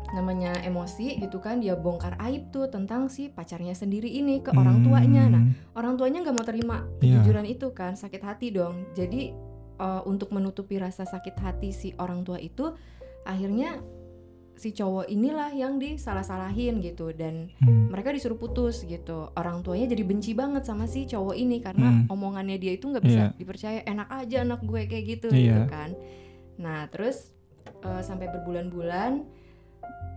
namanya 0.09 0.57
emosi 0.59 1.21
gitu 1.21 1.37
kan 1.37 1.61
dia 1.61 1.77
bongkar 1.77 2.17
aib 2.19 2.49
tuh 2.49 2.65
tentang 2.65 3.07
si 3.07 3.29
pacarnya 3.29 3.77
sendiri 3.77 4.09
ini 4.09 4.41
ke 4.41 4.49
orang 4.51 4.81
tuanya 4.81 5.29
nah 5.29 5.37
Hmm, 5.39 5.53
orang 5.77 5.93
tuanya 5.95 6.25
nggak 6.25 6.35
mau 6.35 6.43
terima 6.43 6.77
Iya. 6.97 7.21
kejujuran 7.21 7.45
itu 7.45 7.67
kan 7.71 7.93
sakit 7.93 8.17
hati 8.19 8.49
dong 8.49 8.89
jadi 8.91 9.31
eh, 9.79 10.01
untuk 10.03 10.29
menutupi 10.29 10.75
rasa 10.75 11.03
sakit 11.03 11.35
hati 11.35 11.71
si 11.71 11.89
orang 11.95 12.21
tua 12.21 12.37
itu 12.37 12.75
akhirnya 13.23 13.79
si 14.53 14.75
cowok 14.75 15.07
inilah 15.07 15.55
yang 15.55 15.79
disalah-salahin 15.79 16.83
gitu 16.83 17.15
dan 17.15 17.47
hmm, 17.63 17.87
mereka 17.87 18.11
disuruh 18.11 18.35
putus 18.35 18.83
gitu 18.83 19.31
orang 19.33 19.63
tuanya 19.63 19.87
jadi 19.87 20.03
benci 20.03 20.35
banget 20.35 20.67
sama 20.67 20.83
si 20.83 21.07
cowok 21.07 21.31
ini 21.33 21.63
karena 21.63 22.03
Hmm. 22.03 22.11
omongannya 22.11 22.59
dia 22.59 22.75
itu 22.75 22.91
nggak 22.91 22.99
bisa 23.01 23.23
Iya. 23.31 23.39
dipercaya 23.39 23.79
enak 23.83 24.11
aja 24.11 24.43
anak 24.43 24.59
gue 24.61 24.81
kayak 24.83 25.05
gitu 25.07 25.27
Iya. 25.31 25.39
gitu 25.39 25.63
kan 25.71 25.89
nah 26.59 26.83
terus 26.91 27.31
eh, 27.71 28.03
sampai 28.03 28.27
berbulan-bulan 28.27 29.23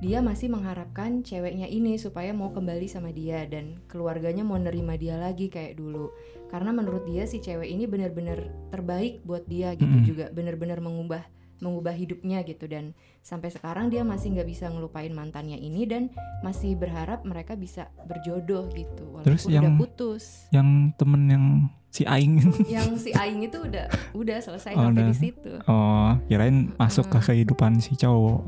dia 0.03 0.19
masih 0.19 0.51
mengharapkan 0.51 1.23
ceweknya 1.23 1.71
ini 1.71 1.95
supaya 1.95 2.35
mau 2.35 2.51
kembali 2.51 2.91
sama 2.91 3.15
dia 3.15 3.47
dan 3.47 3.79
keluarganya 3.87 4.43
mau 4.43 4.59
nerima 4.59 4.99
dia 4.99 5.15
lagi 5.15 5.47
kayak 5.47 5.79
dulu 5.79 6.11
karena 6.53 6.71
menurut 6.71 7.09
dia 7.09 7.25
si 7.25 7.41
cewek 7.41 7.65
ini 7.67 7.89
benar-benar 7.89 8.45
terbaik 8.69 9.25
buat 9.25 9.49
dia 9.49 9.73
gitu 9.73 9.89
Mm-mm. 9.89 10.05
juga 10.05 10.29
benar-benar 10.29 10.79
mengubah 10.79 11.25
mengubah 11.63 11.95
hidupnya 11.95 12.43
gitu. 12.43 12.67
Dan 12.67 12.91
sampai 13.23 13.49
sekarang 13.49 13.87
dia 13.87 14.03
masih 14.03 14.35
nggak 14.35 14.51
bisa 14.51 14.67
ngelupain 14.67 15.15
mantannya 15.15 15.55
ini 15.57 15.87
dan 15.87 16.11
masih 16.43 16.75
berharap 16.75 17.23
mereka 17.23 17.55
bisa 17.55 17.87
berjodoh 18.05 18.67
gitu. 18.75 19.07
Walaupun 19.09 19.27
Terus 19.31 19.47
udah 19.47 19.63
yang- 19.63 19.79
putus. 19.79 20.25
yang 20.51 20.69
temen 20.99 21.23
yang 21.31 21.45
si 21.93 22.03
Aing 22.03 22.41
yang 22.67 22.97
si 22.97 23.13
Aing 23.13 23.45
itu 23.45 23.61
udah 23.61 23.85
udah 24.13 24.39
selesai 24.41 24.73
Oh, 24.73 24.89
sampai 24.89 25.05
di 25.07 25.15
situ 25.15 25.53
oh 25.63 26.17
kirain 26.25 26.73
masuk 26.75 27.07
ke 27.07 27.19
Mm. 27.19 27.25
kehidupan 27.29 27.73
si 27.79 27.93
cowok 27.95 28.41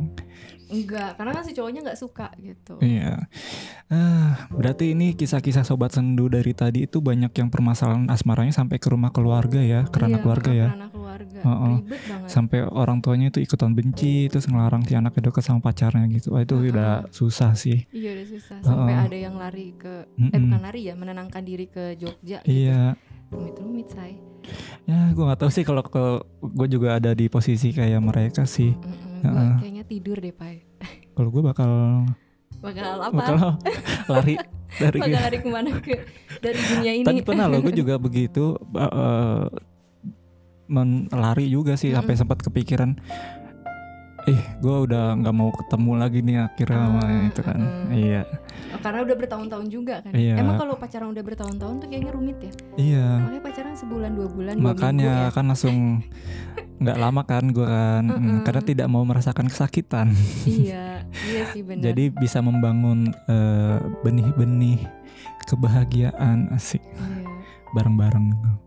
enggak 0.64 1.14
karena 1.14 1.30
kan 1.30 1.44
si 1.44 1.52
cowoknya 1.52 1.80
nggak 1.84 2.00
suka 2.00 2.32
gitu 2.36 2.80
Iya. 2.80 3.28
Ah, 3.86 4.48
berarti 4.50 4.90
ini 4.90 5.12
kisah-kisah 5.12 5.62
sobat 5.62 5.92
sendu 5.92 6.26
dari 6.26 6.50
tadi 6.50 6.82
itu 6.82 6.98
banyak 6.98 7.30
yang 7.30 7.46
permasalahan 7.46 8.08
asmaranya 8.08 8.50
sampai 8.50 8.80
ke 8.80 8.88
rumah 8.88 9.12
keluarga 9.12 9.60
ya, 9.60 9.84
ke 9.84 10.00
ranah 10.00 10.18
Iya, 10.18 10.24
keluarga 10.24 10.50
ya. 10.50 10.68
keluarga 10.88 11.40
ribet 11.44 12.00
banget 12.08 12.26
Sampai 12.26 12.58
orang 12.64 12.98
tuanya 12.98 13.28
itu 13.28 13.38
ikutan 13.38 13.70
benci, 13.70 14.26
terus 14.26 14.48
ngelarang 14.48 14.82
si 14.82 14.96
anaknya 14.96 15.28
deket 15.28 15.44
sama 15.44 15.60
pacarnya 15.60 16.08
gitu. 16.08 16.32
Wah, 16.32 16.40
itu 16.40 16.56
Heeh. 16.56 16.72
udah 16.72 16.92
susah 17.12 17.52
sih. 17.52 17.84
iya 17.92 18.16
udah 18.16 18.26
susah 18.26 18.56
sampai 18.58 18.94
Heeh. 18.94 19.06
ada 19.06 19.18
yang 19.20 19.34
lari 19.36 19.76
ke 19.76 20.08
eh 20.08 20.24
Mm-mm. 20.24 20.48
bukan 20.48 20.60
lari 20.64 20.80
ya 20.88 20.94
menenangkan 20.96 21.42
diri 21.44 21.68
ke 21.68 21.94
Jogja 21.94 22.40
gitu. 22.40 22.96
Rumit-rumit 23.34 23.88
say 23.88 24.12
Ya, 24.84 25.08
gue 25.10 25.24
nggak 25.24 25.40
tahu 25.40 25.50
sih 25.50 25.64
kalau 25.64 25.80
gue 26.38 26.68
juga 26.68 26.96
ada 26.96 27.10
di 27.10 27.26
posisi 27.26 27.72
kayak 27.72 27.96
mereka 27.98 28.44
sih. 28.44 28.70
Mm-mm, 28.70 29.24
gua 29.24 29.32
Heeh. 29.32 29.52
kayaknya 29.58 29.84
tidur 29.84 30.16
deh 30.16 30.30
pai 30.30 30.60
Kalau 31.16 31.28
gue 31.28 31.42
bakal 31.42 31.70
bakal 32.60 32.96
apa 32.98 33.12
bakal 33.12 33.36
lari 34.12 34.34
dari 34.74 34.98
bakal 34.98 35.16
lari 35.18 35.36
ke 35.38 35.48
mana 35.48 35.70
ke 35.78 35.96
dari 36.38 36.60
dunia 36.62 36.92
ini 36.92 37.04
Tadi 37.04 37.20
pernah 37.22 37.46
loh, 37.46 37.60
gue 37.60 37.74
juga 37.82 37.94
begitu 37.96 38.56
eh, 38.74 39.44
men- 40.66 41.08
lari 41.08 41.46
juga 41.46 41.74
sih 41.74 41.90
sampai 41.90 42.10
Mm-mm. 42.10 42.20
sempat 42.20 42.38
kepikiran, 42.40 42.96
ih 44.24 44.40
gue 44.56 44.76
udah 44.82 45.14
nggak 45.14 45.34
mau 45.34 45.52
ketemu 45.52 45.92
lagi 45.94 46.18
nih 46.20 46.36
akhirnya 46.42 46.78
sama 46.80 47.00
Ah, 47.02 47.22
itu 47.22 47.40
kan, 47.40 47.58
mm-mm. 47.58 47.88
iya 47.92 48.22
Oh, 48.70 48.80
karena 48.80 49.00
udah 49.02 49.16
bertahun-tahun 49.16 49.66
juga 49.68 49.94
kan 50.00 50.10
Iya. 50.10 50.34
emang 50.36 50.56
kalau 50.56 50.74
pacaran 50.74 51.12
udah 51.12 51.22
bertahun-tahun 51.22 51.74
tuh 51.78 51.86
kayaknya 51.86 52.10
rumit 52.10 52.38
ya 52.38 52.52
iya, 52.74 53.06
makanya 53.18 53.42
pacaran 53.42 53.74
sebulan 53.74 54.10
dua 54.12 54.28
bulan 54.28 54.54
dua 54.54 54.64
makanya 54.66 55.04
minggu 55.06 55.22
ya 55.22 55.30
kan 55.30 55.44
langsung 55.46 55.76
nggak 56.74 56.98
lama 56.98 57.22
kan 57.22 57.44
gue 57.46 57.62
kan, 57.62 58.02
mm, 58.02 58.14
Mm-mm. 58.14 58.38
karena 58.42 58.62
tidak 58.62 58.86
mau 58.88 59.04
merasakan 59.04 59.46
kesakitan, 59.46 60.10
iya 60.44 61.06
iya 61.30 61.42
sih 61.52 61.62
benar 61.62 61.84
jadi 61.84 62.04
bisa 62.10 62.40
membangun 62.40 63.12
eh, 63.26 63.76
benih-benih 64.00 64.82
kebahagiaan 65.44 66.50
asik 66.50 66.82
Iya. 66.82 67.28
bareng-bareng. 67.72 68.26
Mm-mm. 68.32 68.63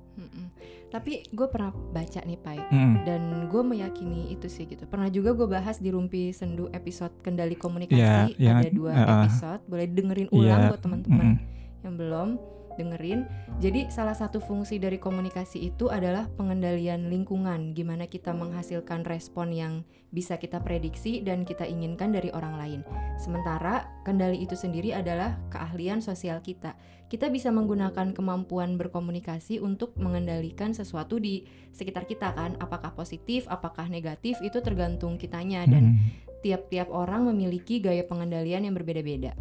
Tapi 0.87 1.27
gue 1.35 1.47
pernah 1.51 1.71
baca 1.71 2.23
nih 2.23 2.39
pai. 2.39 2.59
Mm, 2.71 2.93
dan 3.03 3.21
gue 3.51 3.63
meyakini 3.63 4.31
itu 4.31 4.47
sih 4.47 4.63
gitu. 4.67 4.87
Pernah 4.87 5.11
juga 5.11 5.35
gue 5.35 5.47
bahas 5.47 5.83
di 5.83 5.91
Rumpi 5.91 6.31
Sendu 6.31 6.71
episode 6.71 7.11
kendali 7.19 7.59
komunikasi. 7.59 8.35
Iya, 8.39 8.39
yang- 8.39 8.59
ada 8.63 8.71
dua 8.71 8.91
uh-uh. 8.95 9.15
episode. 9.27 9.61
Boleh 9.67 9.87
dengerin 9.91 10.29
ulang 10.31 10.61
Iya, 10.63 10.69
buat 10.71 10.81
teman-teman 10.81 11.27
mm-mm. 11.35 11.83
yang 11.83 11.93
belum 11.99 12.29
dengerin. 12.77 13.25
Jadi 13.57 13.89
salah 13.89 14.13
satu 14.13 14.37
fungsi 14.37 14.77
dari 14.77 15.01
komunikasi 15.01 15.65
itu 15.65 15.89
adalah 15.89 16.29
pengendalian 16.37 17.09
lingkungan. 17.09 17.73
Gimana 17.73 18.05
kita 18.05 18.31
menghasilkan 18.37 19.01
respon 19.03 19.49
yang 19.49 19.73
bisa 20.13 20.37
kita 20.39 20.63
prediksi 20.63 21.19
dan 21.25 21.43
kita 21.43 21.65
inginkan 21.67 22.13
dari 22.13 22.31
orang 22.31 22.55
lain. 22.55 22.81
Sementara 23.17 23.89
kendali 24.05 24.45
itu 24.45 24.53
sendiri 24.53 24.93
adalah 24.93 25.35
keahlian 25.51 25.99
sosial 25.99 26.39
kita 26.39 26.77
kita 27.07 27.31
bisa 27.31 27.47
menggunakan 27.49 28.11
kemampuan 28.11 28.75
berkomunikasi 28.75 29.63
untuk 29.63 29.95
mengendalikan 29.95 30.75
sesuatu 30.75 31.17
di 31.17 31.43
sekitar 31.71 32.03
kita 32.03 32.35
kan 32.35 32.59
apakah 32.59 32.91
positif 32.91 33.47
apakah 33.47 33.87
negatif 33.87 34.35
itu 34.43 34.59
tergantung 34.59 35.15
kitanya 35.15 35.63
dan 35.63 35.95
Mm, 35.95 35.95
tiap-tiap 36.37 36.91
orang 36.91 37.25
memiliki 37.25 37.81
gaya 37.81 38.05
pengendalian 38.05 38.67
yang 38.69 38.75
berbeda-beda. 38.77 39.33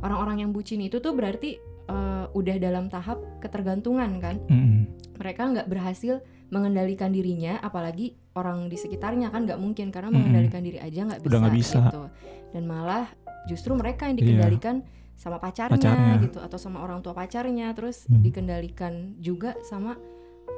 Orang-orang 0.00 0.46
yang 0.46 0.50
bucin 0.52 0.78
itu 0.80 1.00
tuh 1.00 1.12
berarti 1.12 1.56
eh, 1.84 2.26
udah 2.30 2.56
dalam 2.56 2.88
tahap 2.88 3.20
ketergantungan 3.40 4.16
kan. 4.16 4.40
mm, 4.48 4.80
Mereka 5.20 5.42
nggak 5.52 5.68
berhasil 5.68 6.24
mengendalikan 6.48 7.12
dirinya, 7.12 7.60
apalagi 7.60 8.16
orang 8.32 8.68
di 8.68 8.76
sekitarnya 8.76 9.28
kan 9.28 9.44
nggak 9.44 9.60
mungkin 9.60 9.88
karena 9.90 10.08
Mm-mm. 10.08 10.16
mengendalikan 10.24 10.62
diri 10.64 10.78
aja 10.78 11.00
nggak 11.04 11.20
bisa, 11.20 11.28
Udah 11.28 11.50
bisa. 11.52 11.80
gitu. 11.88 12.02
Dan 12.52 12.62
malah 12.64 13.04
justru 13.44 13.72
mereka 13.74 14.08
yang 14.08 14.16
Iya. 14.16 14.22
dikendalikan 14.24 14.76
sama 15.14 15.38
pacarnya, 15.38 15.78
Pacarnya. 15.78 16.22
gitu 16.22 16.38
atau 16.38 16.58
sama 16.58 16.80
orang 16.80 17.00
tua 17.00 17.12
pacarnya, 17.12 17.70
terus 17.72 18.04
Hmm. 18.06 18.20
dikendalikan 18.20 19.16
juga 19.18 19.54
sama 19.62 19.94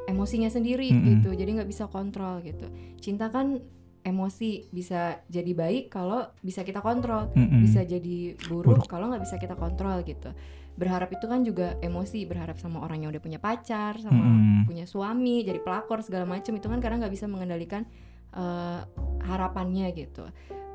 emosinya 0.06 0.46
sendiri 0.46 0.88
Mm-mm. 0.88 1.06
gitu. 1.18 1.30
Jadi 1.32 1.50
nggak 1.56 1.68
bisa 1.68 1.84
kontrol 1.86 2.40
gitu. 2.40 2.66
Cinta 2.98 3.28
kan 3.28 3.58
emosi 4.02 4.70
bisa 4.70 5.18
jadi 5.26 5.50
baik 5.50 5.90
kalau 5.90 6.30
bisa 6.38 6.62
kita 6.62 6.78
kontrol 6.78 7.26
Mm-mm. 7.34 7.58
bisa 7.58 7.82
jadi 7.82 8.38
buruk, 8.46 8.78
Buruk. 8.78 8.86
kalau 8.86 9.10
nggak 9.10 9.26
bisa 9.26 9.34
kita 9.34 9.58
kontrol 9.58 9.98
gitu 10.06 10.30
berharap 10.78 11.10
itu 11.10 11.26
kan 11.26 11.42
juga 11.42 11.74
emosi 11.82 12.22
berharap 12.22 12.54
sama 12.54 12.86
orang 12.86 13.02
yang 13.02 13.10
udah 13.10 13.18
punya 13.18 13.42
pacar 13.42 13.98
sama 13.98 14.22
Mm-mm. 14.22 14.62
punya 14.62 14.86
suami 14.86 15.42
jadi 15.42 15.58
pelakor 15.58 16.06
segala 16.06 16.22
macam 16.22 16.54
itu 16.54 16.70
kan 16.70 16.78
kadang 16.78 17.02
nggak 17.02 17.10
bisa 17.10 17.26
mengendalikan 17.26 17.82
eh, 18.30 18.80
harapannya 19.26 19.90
gitu 19.90 20.22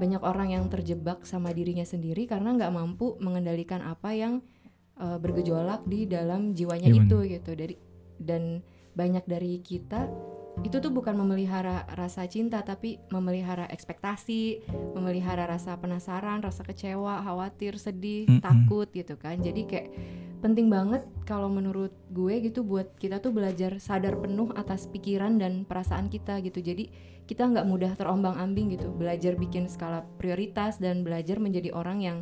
banyak 0.01 0.21
orang 0.25 0.57
yang 0.57 0.65
terjebak 0.65 1.21
sama 1.29 1.53
dirinya 1.53 1.85
sendiri 1.85 2.25
karena 2.25 2.57
nggak 2.57 2.73
mampu 2.73 3.21
mengendalikan 3.21 3.85
apa 3.85 4.17
yang 4.17 4.41
eh, 4.97 5.17
bergejolak 5.21 5.85
di 5.85 6.09
dalam 6.09 6.57
jiwanya 6.57 6.89
Jiwanya. 6.89 7.05
itu 7.05 7.17
gitu 7.37 7.51
dari 7.53 7.75
dan 8.17 8.65
banyak 8.97 9.23
dari 9.29 9.61
kita 9.61 10.09
itu 10.61 10.83
tuh 10.83 10.91
bukan 10.91 11.15
memelihara 11.15 11.87
rasa 11.95 12.27
cinta 12.27 12.59
tapi 12.59 12.99
memelihara 13.07 13.71
ekspektasi, 13.71 14.67
memelihara 14.93 15.47
rasa 15.47 15.79
penasaran, 15.79 16.43
rasa 16.43 16.67
kecewa, 16.67 17.23
khawatir, 17.23 17.79
sedih, 17.79 18.27
Mm-mm. 18.27 18.43
takut 18.43 18.91
gitu 18.91 19.15
kan. 19.15 19.39
Jadi 19.39 19.63
kayak 19.63 19.89
penting 20.41 20.67
banget 20.67 21.05
kalau 21.23 21.47
menurut 21.47 21.93
gue 22.09 22.41
gitu 22.41 22.65
buat 22.65 22.97
kita 22.97 23.21
tuh 23.21 23.31
belajar 23.31 23.77
sadar 23.77 24.17
penuh 24.17 24.49
atas 24.57 24.89
pikiran 24.89 25.37
dan 25.37 25.63
perasaan 25.63 26.09
kita 26.09 26.41
gitu. 26.41 26.59
Jadi 26.59 26.89
kita 27.29 27.47
nggak 27.47 27.69
mudah 27.69 27.93
terombang-ambing 27.95 28.75
gitu. 28.75 28.89
Belajar 28.91 29.37
bikin 29.37 29.69
skala 29.69 30.03
prioritas 30.17 30.81
dan 30.81 31.05
belajar 31.05 31.37
menjadi 31.37 31.71
orang 31.71 32.01
yang 32.01 32.17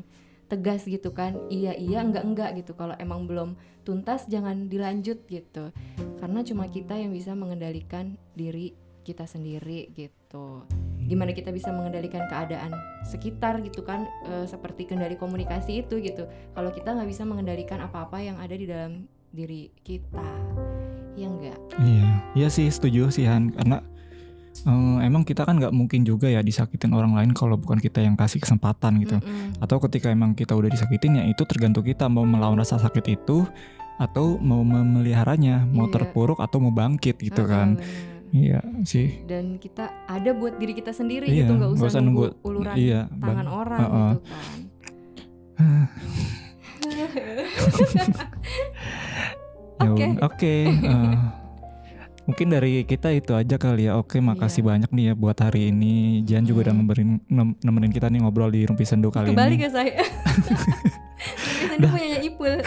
tegas 0.52 0.84
gitu 0.86 1.16
kan. 1.16 1.40
Iya 1.48 1.74
iya 1.80 2.04
enggak 2.04 2.28
enggak 2.28 2.50
gitu. 2.60 2.76
Kalau 2.76 2.94
emang 3.00 3.26
belum 3.26 3.56
tuntas 3.90 4.30
jangan 4.30 4.70
dilanjut 4.70 5.26
gitu 5.26 5.74
karena 6.20 6.44
cuma 6.44 6.68
kita 6.68 6.94
yang 6.94 7.16
bisa 7.16 7.34
mengendalikan 7.34 8.20
diri 8.36 8.76
kita 9.08 9.26
sendiri 9.26 9.90
gitu 9.96 10.68
gimana 11.10 11.34
kita 11.34 11.50
bisa 11.50 11.74
mengendalikan 11.74 12.30
keadaan 12.30 12.70
sekitar 13.02 13.58
gitu 13.60 13.82
kan 13.82 14.06
eh, 14.24 14.46
seperti 14.46 14.86
kendali 14.86 15.18
komunikasi 15.18 15.82
itu 15.82 15.98
gitu 16.00 16.24
kalau 16.54 16.70
kita 16.70 16.94
nggak 16.94 17.10
bisa 17.10 17.26
mengendalikan 17.26 17.82
apa-apa 17.82 18.22
yang 18.22 18.38
ada 18.38 18.54
di 18.54 18.64
dalam 18.64 19.04
diri 19.30 19.74
kita 19.82 20.30
ya 21.14 21.26
enggak 21.28 21.58
Iya, 21.76 22.10
iya 22.36 22.48
sih 22.48 22.70
setuju 22.70 23.10
sih 23.10 23.26
Han 23.26 23.50
karena 23.50 23.82
eh, 24.60 24.98
emang 25.02 25.24
kita 25.24 25.44
kan 25.44 25.58
nggak 25.58 25.74
mungkin 25.74 26.04
juga 26.04 26.30
ya 26.30 26.40
disakitin 26.40 26.94
orang 26.94 27.18
lain 27.18 27.32
kalau 27.34 27.56
bukan 27.56 27.78
kita 27.78 28.00
yang 28.00 28.14
kasih 28.14 28.40
kesempatan 28.40 29.00
gitu. 29.00 29.18
Mm-mm. 29.18 29.58
Atau 29.64 29.80
ketika 29.80 30.12
emang 30.12 30.36
kita 30.36 30.52
udah 30.54 30.68
disakitin 30.68 31.18
ya 31.18 31.24
itu 31.26 31.42
tergantung 31.44 31.82
kita 31.82 32.12
mau 32.12 32.28
melawan 32.28 32.60
rasa 32.60 32.76
sakit 32.76 33.06
itu 33.08 33.48
atau 34.00 34.40
mau 34.40 34.64
memeliharanya, 34.64 35.68
mau 35.68 35.88
Iya. 35.88 36.00
terpuruk 36.00 36.40
atau 36.40 36.60
mau 36.60 36.72
bangkit 36.72 37.20
gitu 37.20 37.44
Heeh, 37.44 37.52
kan. 37.52 37.70
bener. 37.76 38.19
Iya 38.32 38.60
sih. 38.84 39.24
dan 39.24 39.56
kita 39.56 39.88
ada 40.06 40.32
buat 40.32 40.56
diri 40.56 40.72
kita 40.74 40.92
sendiri 40.92 41.26
Iya, 41.26 41.44
gitu 41.44 41.52
nggak 41.56 41.72
usah, 41.74 41.88
usah 41.88 42.00
nunggu, 42.00 42.30
nunggu- 42.30 42.44
uluran 42.44 42.76
iya, 42.76 43.08
tangan 43.12 43.36
bang- 43.40 43.56
orang 43.56 43.80
Heeh. 43.80 44.12
gitu 44.12 44.22
kan 44.22 44.60
Ya 49.80 49.88
Oke. 49.88 50.04
Oke. 50.20 50.54
eh, 50.68 51.16
mungkin 52.26 52.50
dari 52.50 52.84
kita 52.84 53.10
itu 53.10 53.32
aja 53.32 53.56
kali 53.56 53.84
ya. 53.84 53.96
Oke, 53.96 54.20
makasih 54.20 54.60
Iya. 54.60 54.68
banyak 54.70 54.90
nih 54.92 55.06
ya 55.06 55.14
buat 55.16 55.38
hari 55.38 55.70
ini. 55.70 56.20
Jian 56.22 56.44
juga 56.44 56.66
udah 56.66 56.74
Hmm. 56.74 56.86
nemenin, 56.86 57.10
nem- 57.26 57.56
nemenin 57.58 57.90
kita 57.90 58.06
nih 58.06 58.20
ngobrol 58.20 58.50
di 58.50 58.62
Rumpi 58.62 58.84
Sendu 58.84 59.08
kali 59.08 59.32
kembali 59.32 59.54
ini. 59.54 59.58
ke 59.58 59.68
saya 59.70 59.94
Ini 61.72 61.86
punya 61.86 62.18
Ipul 62.22 62.54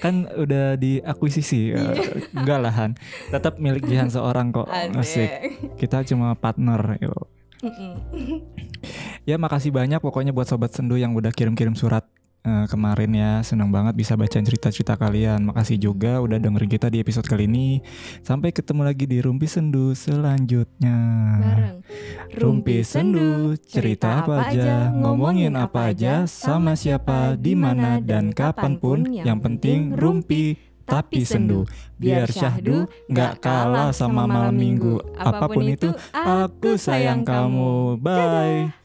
Kan 0.00 0.26
udah 0.32 0.80
diakuisisi. 0.80 1.76
Iya. 1.76 1.92
eh, 1.92 2.24
enggak 2.32 2.58
lah 2.60 2.72
Han. 2.72 2.96
Tetap 3.28 3.60
milik 3.60 3.84
Jihan 3.84 4.08
seorang 4.16 4.50
kok. 4.50 4.66
Asik. 4.96 5.28
Kita 5.76 6.02
cuma 6.08 6.32
partner. 6.34 6.96
Yo. 7.00 7.14
Mm-mm. 7.60 7.92
Ya 9.28 9.36
makasih 9.36 9.68
banyak 9.68 10.00
pokoknya 10.00 10.32
buat 10.32 10.48
sobat 10.48 10.72
sendu 10.72 10.96
yang 10.96 11.12
udah 11.12 11.28
kirim-kirim 11.28 11.76
surat 11.76 12.08
eh, 12.44 12.66
kemarin 12.68 13.10
ya. 13.12 13.32
Senang 13.44 13.68
banget 13.72 13.96
bisa 13.96 14.16
bacain 14.16 14.44
cerita-cerita 14.44 14.96
kalian. 14.96 15.44
Makasih 15.46 15.80
juga 15.80 16.20
udah 16.20 16.40
dengerin 16.40 16.70
kita 16.70 16.88
di 16.88 17.00
episode 17.00 17.26
kali 17.26 17.48
ini. 17.48 17.80
Sampai 18.24 18.52
ketemu 18.52 18.86
lagi 18.86 19.04
di 19.04 19.18
Rumpi 19.20 19.46
Sendu 19.48 19.92
selanjutnya. 19.92 20.96
bareng 21.40 21.78
Rumpi 22.30 22.86
Sendu, 22.86 23.58
cerita 23.58 24.22
apa 24.22 24.46
aja, 24.46 24.94
ngomongin 24.94 25.58
apa 25.58 25.90
aja, 25.90 26.30
sama 26.30 26.78
siapa, 26.78 27.34
di 27.34 27.58
mana 27.58 27.98
dan 27.98 28.30
kapan 28.30 28.78
pun. 28.78 29.02
Yang 29.10 29.38
penting 29.42 29.78
rumpi 29.98 30.70
tapi 30.90 31.22
sendu. 31.22 31.66
Biar 31.94 32.26
syahdu 32.26 32.90
nggak 33.06 33.38
kalah 33.38 33.94
sama 33.94 34.26
malam 34.26 34.58
minggu. 34.58 34.98
Apa 35.14 35.46
pun 35.46 35.64
itu, 35.70 35.94
aku 36.10 36.74
sayang 36.74 37.22
kamu. 37.22 37.98
Bye. 38.02 38.79